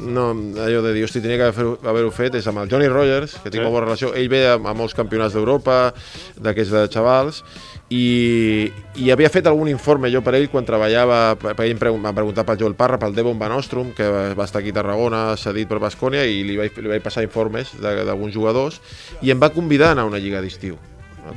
[0.00, 0.30] no,
[0.64, 3.50] allò de dir, hosti, tenia que haver-ho haver fet és amb el Johnny Rogers, que
[3.50, 3.66] tinc Sí.
[3.66, 4.14] molt bona relació.
[4.14, 5.92] Ell ve a, a molts campionats d'Europa,
[6.40, 7.42] d'aquests de xavals,
[7.90, 8.70] i,
[9.02, 12.12] i havia fet algun informe jo per ell quan treballava, perquè ell em pregu- m'ha
[12.14, 14.06] preguntat pel Joel Parra, pel Devon Van Ostrom, que
[14.38, 17.74] va estar aquí a Tarragona, cedit per Bascònia, i li vaig, li vaig passar informes
[17.80, 18.80] d'alguns jugadors,
[19.22, 20.78] i em va convidar a anar a una lliga d'estiu.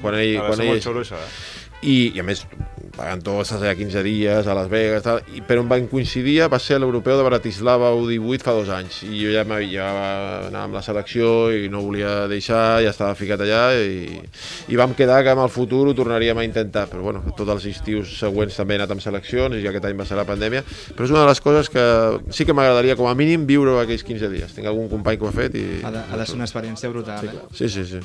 [0.02, 1.63] Quan ell, quan ell, molt xulo, això, eh?
[1.84, 2.46] I, i a més
[2.94, 6.60] pagant tots allà 15 dies a Las Vegas tal, i, però on van coincidir va
[6.62, 9.88] ser l'europeu de Bratislava U18 fa dos anys i jo ja, ja
[10.50, 14.20] anava amb la selecció i no volia deixar, ja estava ficat allà i,
[14.70, 17.66] i vam quedar que amb el futur ho tornaríem a intentar, però bueno, tots els
[17.74, 20.62] estius següents també he anat amb seleccions i aquest any va ser la pandèmia,
[20.94, 21.86] però és una de les coses que
[22.30, 25.34] sí que m'agradaria com a mínim viure aquells 15 dies, tinc algun company que ho
[25.34, 25.66] ha fet i...
[25.82, 27.26] Ha de, ha de ser una experiència brutal.
[27.26, 27.40] Eh?
[27.58, 28.04] Sí, sí, sí.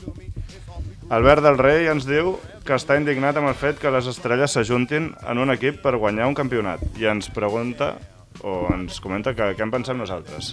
[1.08, 2.34] Albert del Rei ens diu
[2.68, 6.26] que està indignat amb el fet que les estrelles s'ajuntin en un equip per guanyar
[6.28, 7.94] un campionat i ens pregunta,
[8.44, 10.52] o ens comenta que què en pensem nosaltres.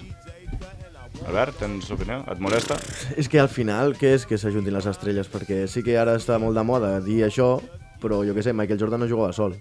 [1.28, 2.22] Albert, tens opinió?
[2.32, 2.80] Et molesta?
[3.20, 5.28] És que al final, què és que s'ajuntin les estrelles?
[5.32, 7.58] Perquè sí que ara està molt de moda dir això,
[8.00, 9.60] però jo què sé, Michael Jordan no jugava sol.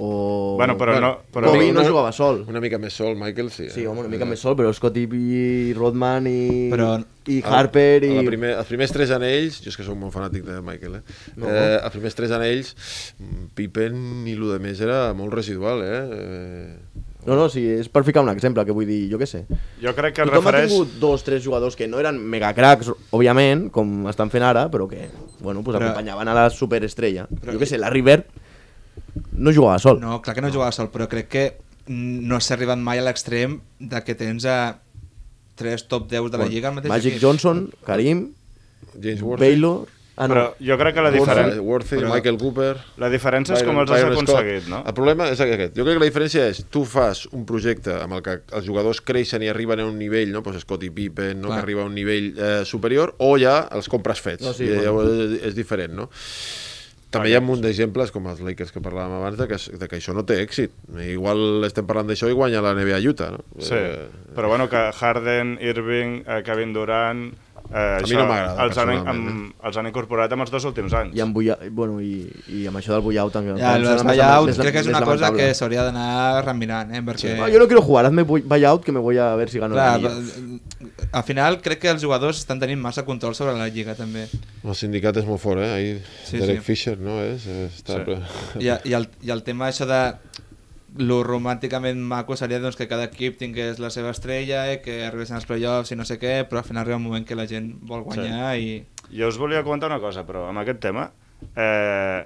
[0.00, 0.56] O...
[0.58, 1.10] Bueno, però no...
[1.32, 2.44] Però Kobe no una- jugava sol.
[2.48, 3.68] Una mica més sol, Michael, sí.
[3.70, 6.94] Sí, home, una mica més sol, però Scottie i Rodman i, Però-
[7.28, 8.12] i Harper i...
[8.18, 11.18] A primer, els primers tres anells, jo és que sóc molt fanàtic de Michael, eh?
[11.36, 11.50] No.
[11.50, 12.74] eh els primers tres anells,
[13.54, 16.00] Pippen i el de més era molt residual, eh?
[16.22, 19.42] eh No, no, sí, és per ficar un exemple, que vull dir, jo què sé.
[19.82, 20.70] jo crec que Tothom refereix...
[20.70, 24.86] ha tingut dos, tres jugadors que no eren megacracs, òbviament, com estan fent ara, però
[24.88, 25.08] que,
[25.42, 27.26] bueno, pues Però- acompanyaven a la superestrella.
[27.28, 28.22] Però- jo què sé, la River
[29.32, 30.00] no jugava sol.
[30.00, 31.46] No, clar que no jugava sol, però crec que
[31.88, 34.58] no s'ha arribat mai a l'extrem de que tens a
[35.58, 37.22] tres top 10 de la Lliga al mateix Magic equip.
[37.24, 38.28] Johnson, Karim,
[39.00, 39.86] James Worthy, Baylor...
[40.18, 40.34] Ah, no.
[40.34, 41.44] Però jo crec que la, diferen...
[41.46, 42.72] Worthy, Worthy Però- Michael Cooper...
[42.98, 44.32] la diferència és com els has Byron Scott.
[44.32, 44.80] aconseguit, no?
[44.90, 45.76] El problema és aquest.
[45.78, 48.98] Jo crec que la diferència és tu fas un projecte amb el que els jugadors
[49.06, 50.42] creixen i arriben a un nivell, no?
[50.42, 51.52] pues Scottie Pippen, no?
[51.52, 51.60] Clar.
[51.60, 54.42] que arriba a un nivell eh, superior, o ja els compres fets.
[54.42, 55.38] No, sí, I bueno.
[55.38, 56.08] és diferent, no?
[57.10, 59.88] També hi ha un munt d'exemples, com els Lakers que parlàvem abans, de que, de
[59.88, 60.74] que això no té èxit.
[61.08, 63.44] Igual estem parlant d'això i guanya la NBA Utah, no?
[63.58, 67.30] Sí, Eh, però bueno, que Harden, Irving, eh, Kevin Durant...
[67.68, 71.16] Eh, mi no m'agrada, els, han, amb, els han incorporat amb els dos últims anys.
[71.18, 72.22] I amb, buia, bueno, i,
[72.54, 73.58] i amb això del buyout també.
[73.60, 77.02] Ja, el crec que és una cosa que s'hauria d'anar remirant, eh?
[77.04, 77.34] Perquè...
[77.36, 80.00] Ah, yo no quiero jugar, hazme buyout que me voy a ver si gano Clar,
[80.00, 80.14] la.
[81.12, 84.26] Al final crec que els jugadors estan tenint massa control sobre la lliga també.
[84.64, 85.70] El sindicat és molt fort, eh?
[85.74, 85.94] Ahir
[86.24, 86.66] Sí, Derek sí.
[86.72, 87.20] Fisher, no?
[87.22, 88.00] És, està...
[88.04, 88.64] Sí.
[88.64, 90.02] I, i, el, I el tema això de
[90.98, 95.36] lo romànticament maco seria doncs, que cada equip tingués la seva estrella i que arribessin
[95.36, 97.74] als playoffs i no sé què, però al final arriba un moment que la gent
[97.86, 98.80] vol guanyar sí.
[99.12, 101.10] Jo us volia comentar una cosa, però amb aquest tema
[101.54, 102.24] eh,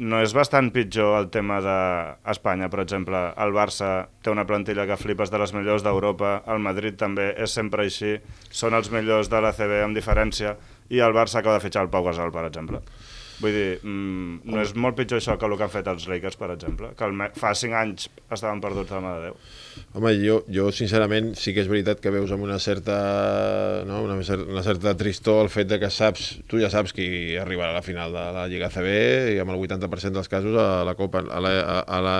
[0.00, 3.20] no és bastant pitjor el tema d'Espanya, per exemple.
[3.44, 3.90] El Barça
[4.24, 8.14] té una plantilla que flipes de les millors d'Europa, el Madrid també és sempre així,
[8.48, 10.56] són els millors de la CB amb diferència,
[10.88, 12.80] i el Barça acaba de fitxar el Pau Gasol, per exemple.
[13.40, 16.36] Vull dir, mm, no és molt pitjor això que el que han fet els Lakers,
[16.36, 19.38] per exemple, que el fa 5 anys estaven perduts de la mà de Déu.
[19.96, 22.98] Home, jo, jo sincerament sí que és veritat que veus amb una certa,
[23.88, 24.02] no?
[24.04, 27.80] una, una certa tristor el fet de que saps, tu ja saps qui arribarà a
[27.80, 28.92] la final de la Lliga CB
[29.36, 32.18] i amb el 80% dels casos a la Copa, a la, a, a la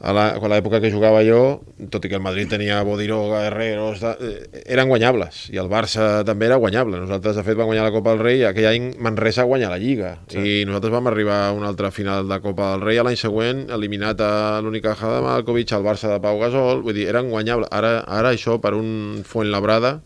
[0.00, 1.60] a l'època que jugava jo,
[1.92, 6.24] tot i que el Madrid tenia Bodiroga, Herreros, de, eh, eren guanyables, i el Barça
[6.24, 7.02] també era guanyable.
[7.02, 9.78] Nosaltres, de fet, vam guanyar la Copa del Rei, i aquell any Manresa guanya la
[9.78, 10.40] Lliga, sí.
[10.40, 14.20] i nosaltres vam arribar a una altra final de Copa del Rei l'any següent, eliminat
[14.24, 14.32] a
[14.64, 17.68] l'Unicaja de Malkovich, al Barça de Pau Gasol, vull dir, eren guanyables.
[17.70, 19.98] Ara, ara això, per un Fuentlabrada,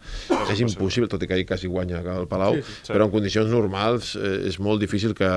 [0.52, 2.92] és impossible, tot i que ahir quasi guanya el Palau, sí, sí.
[2.92, 5.28] però en condicions normals eh, és molt difícil que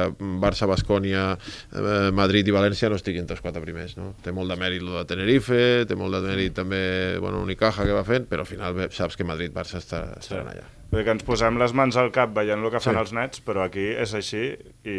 [0.43, 1.37] Barça, Bascònia,
[1.71, 3.95] eh, Madrid i València no estiguin entre els quatre primers.
[3.97, 4.13] No?
[4.23, 6.81] Té molt de mèrit lo de Tenerife, té molt de mèrit també
[7.19, 10.65] bueno, Unicaja que va fent, però al final bé, saps que Madrid-Barça està, estaran allà.
[10.91, 12.99] Vull dir que ens posem les mans al cap veient el que fan Sí.
[13.01, 14.43] els nets, però aquí és així
[14.87, 14.97] i,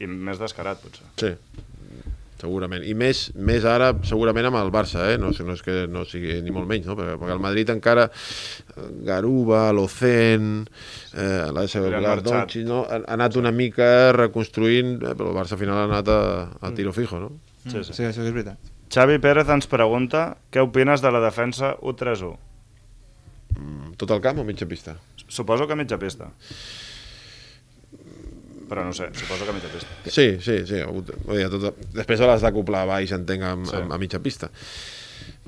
[0.00, 1.04] i més descarat, potser.
[1.20, 1.34] Sí,
[2.40, 2.84] segurament.
[2.84, 5.16] I més, més ara, segurament amb el Barça, eh?
[5.20, 6.96] no, no és que no sigui ni molt menys, no?
[6.98, 8.06] perquè, perquè el Madrid encara,
[9.08, 10.64] Garuba, Locen,
[11.14, 11.66] eh, la.
[12.22, 12.84] Doncic, no?
[12.84, 16.22] ha, ha anat una mica reconstruint, eh, però el Barça al final ha anat a,
[16.60, 17.34] a tiro fijo, no?
[17.66, 17.92] Sí, sí.
[17.92, 18.72] Sí, això és veritat.
[18.92, 22.36] Xavi Pérez ens pregunta què opines de la defensa U3-1.
[23.56, 24.94] Mm, Tot el camp o mitja pista?
[25.26, 26.30] Suposo que mitja pista.
[28.66, 29.96] Però no sé, suposo que a mitja pista.
[30.10, 30.82] Sí, sí, sí.
[30.82, 33.76] dir, tot, després l'has d'acoplar a baix, entenc, amb, Sí.
[33.76, 34.50] amb, a mitja pista.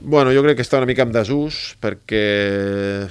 [0.01, 3.09] Bueno, jo crec que està una mica en desús perquè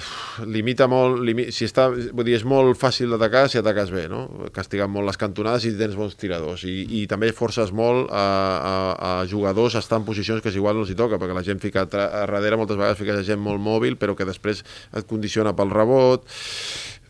[0.47, 4.21] limita molt, limi, si està, vull dir, és molt fàcil d'atacar si ataques bé, no?
[4.55, 8.73] Castigant molt les cantonades i tens bons tiradors i, i també forces molt a, a,
[9.09, 11.59] a jugadors a estar en posicions que igual no els hi toca perquè la gent
[11.63, 14.63] fica a darrere moltes vegades fica gent molt mòbil però que després
[14.95, 16.23] et condiciona pel rebot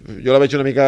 [0.07, 0.87] jo la veig una mica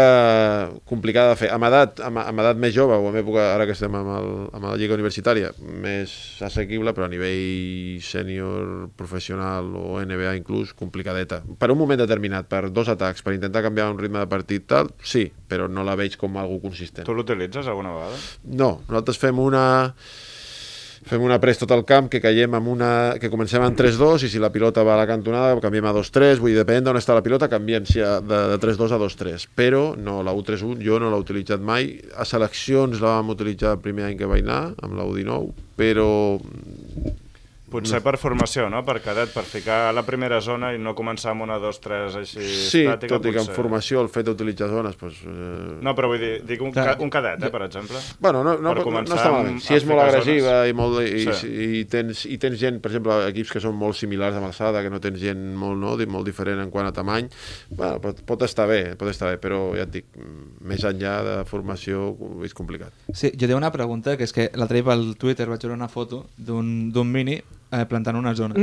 [0.87, 1.49] complicada de fer.
[1.51, 4.29] Amb edat, amb, amb edat més jove, o en època, ara que estem amb, el,
[4.55, 6.13] amb la lliga universitària, més
[6.45, 11.41] assequible, però a nivell sènior, professional o NBA inclús, complicadeta.
[11.59, 14.93] Per un moment determinat, per dos atacs, per intentar canviar un ritme de partit, tal,
[15.03, 17.07] sí, però no la veig com algo consistent.
[17.07, 18.19] Tu l'utilitzes alguna vegada?
[18.55, 19.65] No, nosaltres fem una
[21.07, 22.91] fem una pres tot el camp, que caiem amb una...
[23.21, 26.41] que comencem en 3-2 i si la pilota va a la cantonada canviem a 2-3,
[26.41, 29.47] vull dir, depèn d'on està la pilota, canviem si a, de, de 3-2 a 2-3,
[29.55, 33.83] però no, la U3-1 jo no l'he utilitzat mai, a seleccions la vam utilitzar el
[33.83, 36.09] primer any que vaig anar, amb la U19, però
[37.69, 38.81] Potser per formació, no?
[38.85, 42.15] Per cadet, per ficar a la primera zona i no començar amb una, dos, tres
[42.19, 43.13] així sí, estàtica.
[43.15, 46.31] tot i que en formació el fet d'utilitzar zones, doncs, eh, No, però vull dir,
[46.45, 47.97] dic un, ca un cadet, eh, per exemple.
[48.19, 49.59] Bueno, no, no, Per no, no està malament.
[49.61, 50.69] Si és molt agressiva zones.
[50.69, 51.33] i, molt, i, Sí.
[51.41, 51.51] sí.
[51.79, 54.89] i, tens, i tens gent, per exemple, equips que són molt similars amb alçada, que
[54.89, 57.29] no tens gent molt, no, molt diferent en quant a tamany,
[57.69, 61.15] bueno, pot, pot estar bé, pot estar bé, però ja et dic, mm, més enllà
[61.23, 62.93] de formació és complicat.
[63.13, 65.87] Sí, jo tinc una pregunta, que és que l'altre dia pel Twitter vaig veure una
[65.91, 67.41] foto d'un d'un mini
[67.71, 68.55] eh, plantant una zona.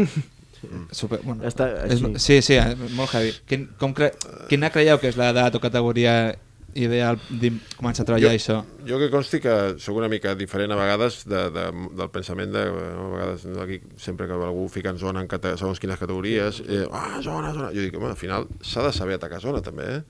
[0.91, 2.19] Super, bueno, Està és, així.
[2.19, 3.35] sí, sí, eh, molt heavy.
[3.47, 4.13] Quin, com cre
[4.51, 6.35] quina creieu que és l'edat o categoria
[6.77, 8.57] ideal de començar a treballar Jo- això?
[8.89, 12.65] Jo que consti que sóc una mica diferent a vegades de, de, del pensament de,
[12.73, 16.83] a vegades aquí, sempre que algú fica en zona en cate, segons quines categories, eh,
[16.91, 20.03] ah, zona, zona, jo dic, home, al final s'ha de saber atacar zona també, eh?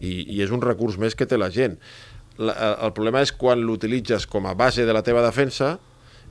[0.00, 1.76] I, i és un recurs més que té la gent.
[2.38, 2.54] La,
[2.86, 5.74] el problema és quan l'utilitzes com a base de la teva defensa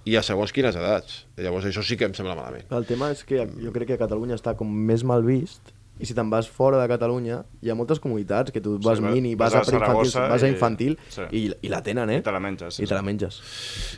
[0.06, 1.24] i a segons quines edats.
[1.40, 2.68] Llavors això sí que em sembla malament.
[2.76, 6.16] El tema és que jo crec que Catalunya està com més mal vist i si
[6.18, 9.54] te'n vas fora de Catalunya, hi ha moltes comunitats que tu vas va- mini, vas
[9.54, 11.22] vas, a a preinfantil, vas a i- infantil sí.
[11.32, 12.18] i, i la tenen, eh?
[12.18, 13.06] I te la menges, sí, I te la sí.
[13.06, 13.38] menges.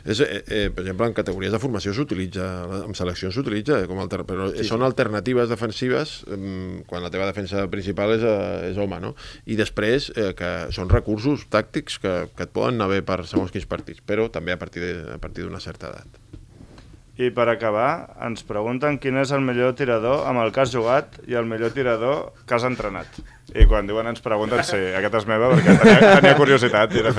[0.04, 2.44] És, eh, eh, per exemple, en categories de formació s'utilitza,
[2.84, 4.22] en seleccions s'utilitza, eh, com alter...
[4.28, 9.00] però sí, són alternatives defensives eh, quan la teva defensa principal és, eh, és home,
[9.00, 9.14] no?
[9.46, 13.50] I després eh, que són recursos tàctics que, que et poden anar bé per segons
[13.50, 16.20] quins partits, però també a partir de- a partir d'una certa edat.
[17.16, 21.16] I per acabar, ens pregunten quin és el millor tirador amb el que has jugat
[21.24, 23.08] i el millor tirador que has entrenat.
[23.56, 27.14] I quan diuen ens pregunten, sí, aquesta és meva perquè tenia, tenia curiositat i de.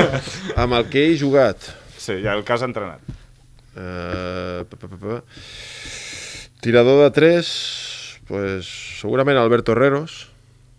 [0.62, 1.68] Amb el que he jugat,
[1.98, 3.02] Sí, i el que has entrenat.
[3.76, 5.18] Eh, pa, pa, pa.
[6.64, 7.50] Tirador de 3,
[8.30, 8.70] pues,
[9.02, 10.22] segurament Alberto Herreros,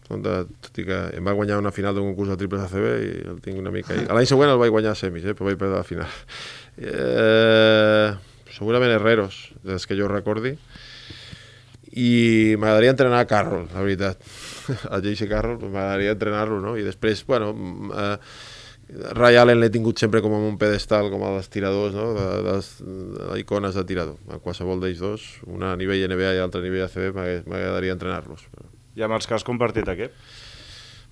[0.09, 3.37] tot i que em va guanyar una final d'un concurs de triples ACB i el
[3.45, 3.93] tinc una mica.
[4.09, 6.17] L'any següent el vaig guanyar a semis, eh, però vaig perdre la final.
[6.79, 8.09] Eh,
[8.59, 10.53] segurament Herreros, des que jo recordi.
[11.89, 14.21] I m'agradaria entrenar a Carroll, la veritat.
[14.93, 16.75] El JC Carroll, m'agradaria entrenar-lo, no?
[16.77, 17.49] I després, bueno,
[17.95, 18.17] eh,
[19.17, 22.11] Ray Allen l'he tingut sempre com un pedestal, com a dels tiradors, no?
[22.17, 24.19] de, de, les, de les icones de tirador.
[24.33, 27.95] A qualsevol d'ells dos, una a nivell NBA i l'altra a nivell ACB, m'ag- m'agradaria
[27.97, 28.45] entrenar-los.
[28.97, 30.13] I amb els que has compartit equip?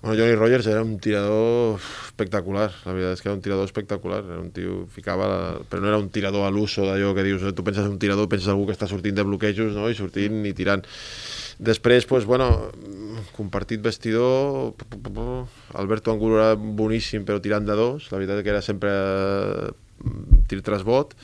[0.00, 4.20] Bueno, Johnny Rogers era un tirador espectacular, la veritat és que era un tirador espectacular,
[4.22, 5.38] era un tio, ficava, la...
[5.66, 7.98] però no era un tirador a l'uso d'allò que dius, eh, tu penses en un
[7.98, 10.86] tirador, penses algú que està sortint de bloquejos, no?, i sortint i tirant.
[11.58, 12.46] Després, pues, bueno,
[13.34, 14.78] compartit vestidor,
[15.74, 19.72] Alberto Angulo era boníssim, però tirant de dos, la veritat que era sempre eh,
[20.46, 21.18] tir tras bot,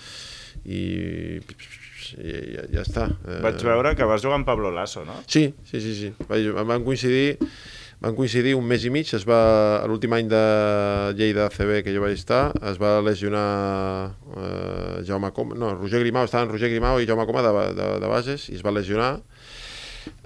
[0.67, 3.07] i, i ja, ja està.
[3.23, 5.21] Eh, Vaig veure que vas jugar amb Pablo Lasso, no?
[5.31, 6.13] Sí, sí, sí, sí.
[6.27, 7.39] Vaig, van coincidir
[8.05, 9.41] van coincidir un mes i mig, es va,
[9.89, 10.43] l'últim any de
[11.17, 13.47] Lleida ACB que jo vaig estar, es va lesionar
[14.37, 17.89] eh, Jaume Coma, no, Roger Grimau, estava en Roger Grimau i Jaume Coma de, de,
[18.05, 19.15] de bases, i es va lesionar,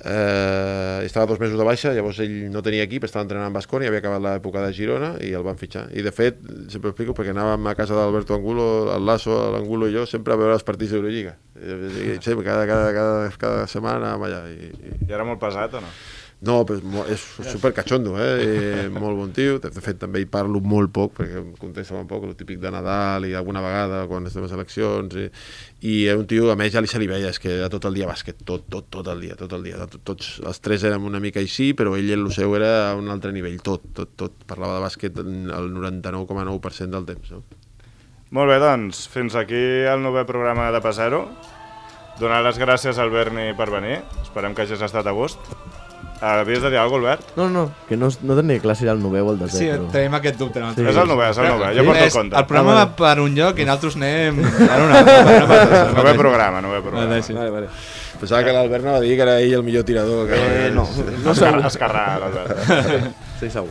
[0.03, 3.87] eh, estava dos mesos de baixa, llavors ell no tenia equip, estava entrenant amb Basconi,
[3.87, 5.87] havia acabat l'època de Girona i el van fitxar.
[5.95, 9.87] I de fet, sempre ho explico, perquè anàvem a casa d'Alberto Angulo, el Lasso, l'Angulo
[9.87, 11.37] i jo, sempre a veure els partits d'Eurolliga.
[11.59, 14.45] Eh, Sempre, cada, cada, cada, cada setmana allà.
[14.51, 15.91] I, i, I era molt pesat o no?
[16.39, 18.85] No, però és, super cachondo, eh?
[18.87, 19.57] I molt bon tio.
[19.59, 22.71] De fet, també hi parlo molt poc, perquè em contesta molt poc, el típic de
[22.71, 25.17] Nadal i alguna vegada quan estem a seleccions.
[25.19, 25.27] I,
[25.83, 27.89] i és un tio, a més, ja li se li veia, és que era tot
[27.91, 29.81] el dia bàsquet, tot, tot, tot el dia, tot el dia.
[29.83, 33.11] Tot, tots els tres érem una mica així, però ell el seu era a un
[33.11, 34.39] altre nivell, tot, tot, tot.
[34.47, 37.43] Parlava de bàsquet el 99,9% del temps, no?
[38.31, 41.25] Molt bé, doncs, fins aquí el nou programa de Passero.
[42.23, 44.05] Donar les gràcies al Berni per venir.
[44.23, 45.43] Esperem que hagis estat a gust.
[46.21, 47.37] Havies de dir alguna cosa, Albert?
[47.37, 49.69] No, no, que no, no tenia clar si era el 9 o el desè, Sí,
[49.71, 49.87] però...
[49.93, 50.59] tenim aquest dubte.
[50.61, 50.73] No?
[50.75, 50.83] Sí.
[50.83, 51.69] És el novè, és el novè.
[51.77, 52.37] Jo porto el compte.
[52.41, 55.15] El programa Ah, va per un lloc i nosaltres anem per un altre.
[55.59, 55.85] altra.
[56.01, 57.07] Novè programa, novè programa.
[57.07, 57.33] Vale, sí.
[57.39, 57.69] Vale, vale.
[58.19, 60.27] Pensava que l'Albert no va dir que era ell el millor tirador.
[60.27, 60.89] Que Eh, no,
[61.25, 61.63] no segur.
[61.71, 63.15] escarrà, l'Albert.
[63.39, 63.71] Sí, segur.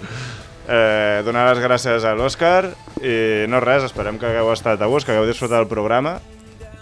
[0.70, 2.70] Eh, donar les gràcies a l'Òscar
[3.04, 6.18] i no res, esperem que hagueu estat a gust, que hagueu disfrutat del programa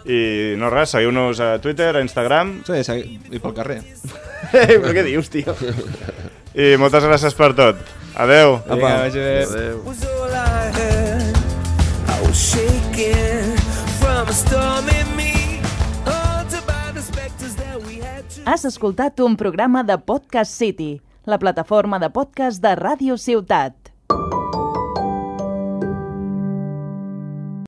[0.05, 3.79] i no res, seguiu-nos a Twitter, a Instagram Sí, segui- i pel carrer.
[4.51, 5.55] però què dius, tio?
[6.65, 7.79] i moltes gràcies per tot.
[8.15, 8.59] Adeu.
[8.69, 9.33] Vinga, vagi bé.
[9.43, 9.81] Adéu.
[9.85, 11.35] was all I had.
[12.07, 13.57] I was shaking
[13.99, 15.33] from a storm in me.
[16.05, 18.45] Haunted by the specters that we had to.
[18.49, 23.84] Has escoltat un programa de Podcast City, la plataforma de podcast de Ràdio Ciutat.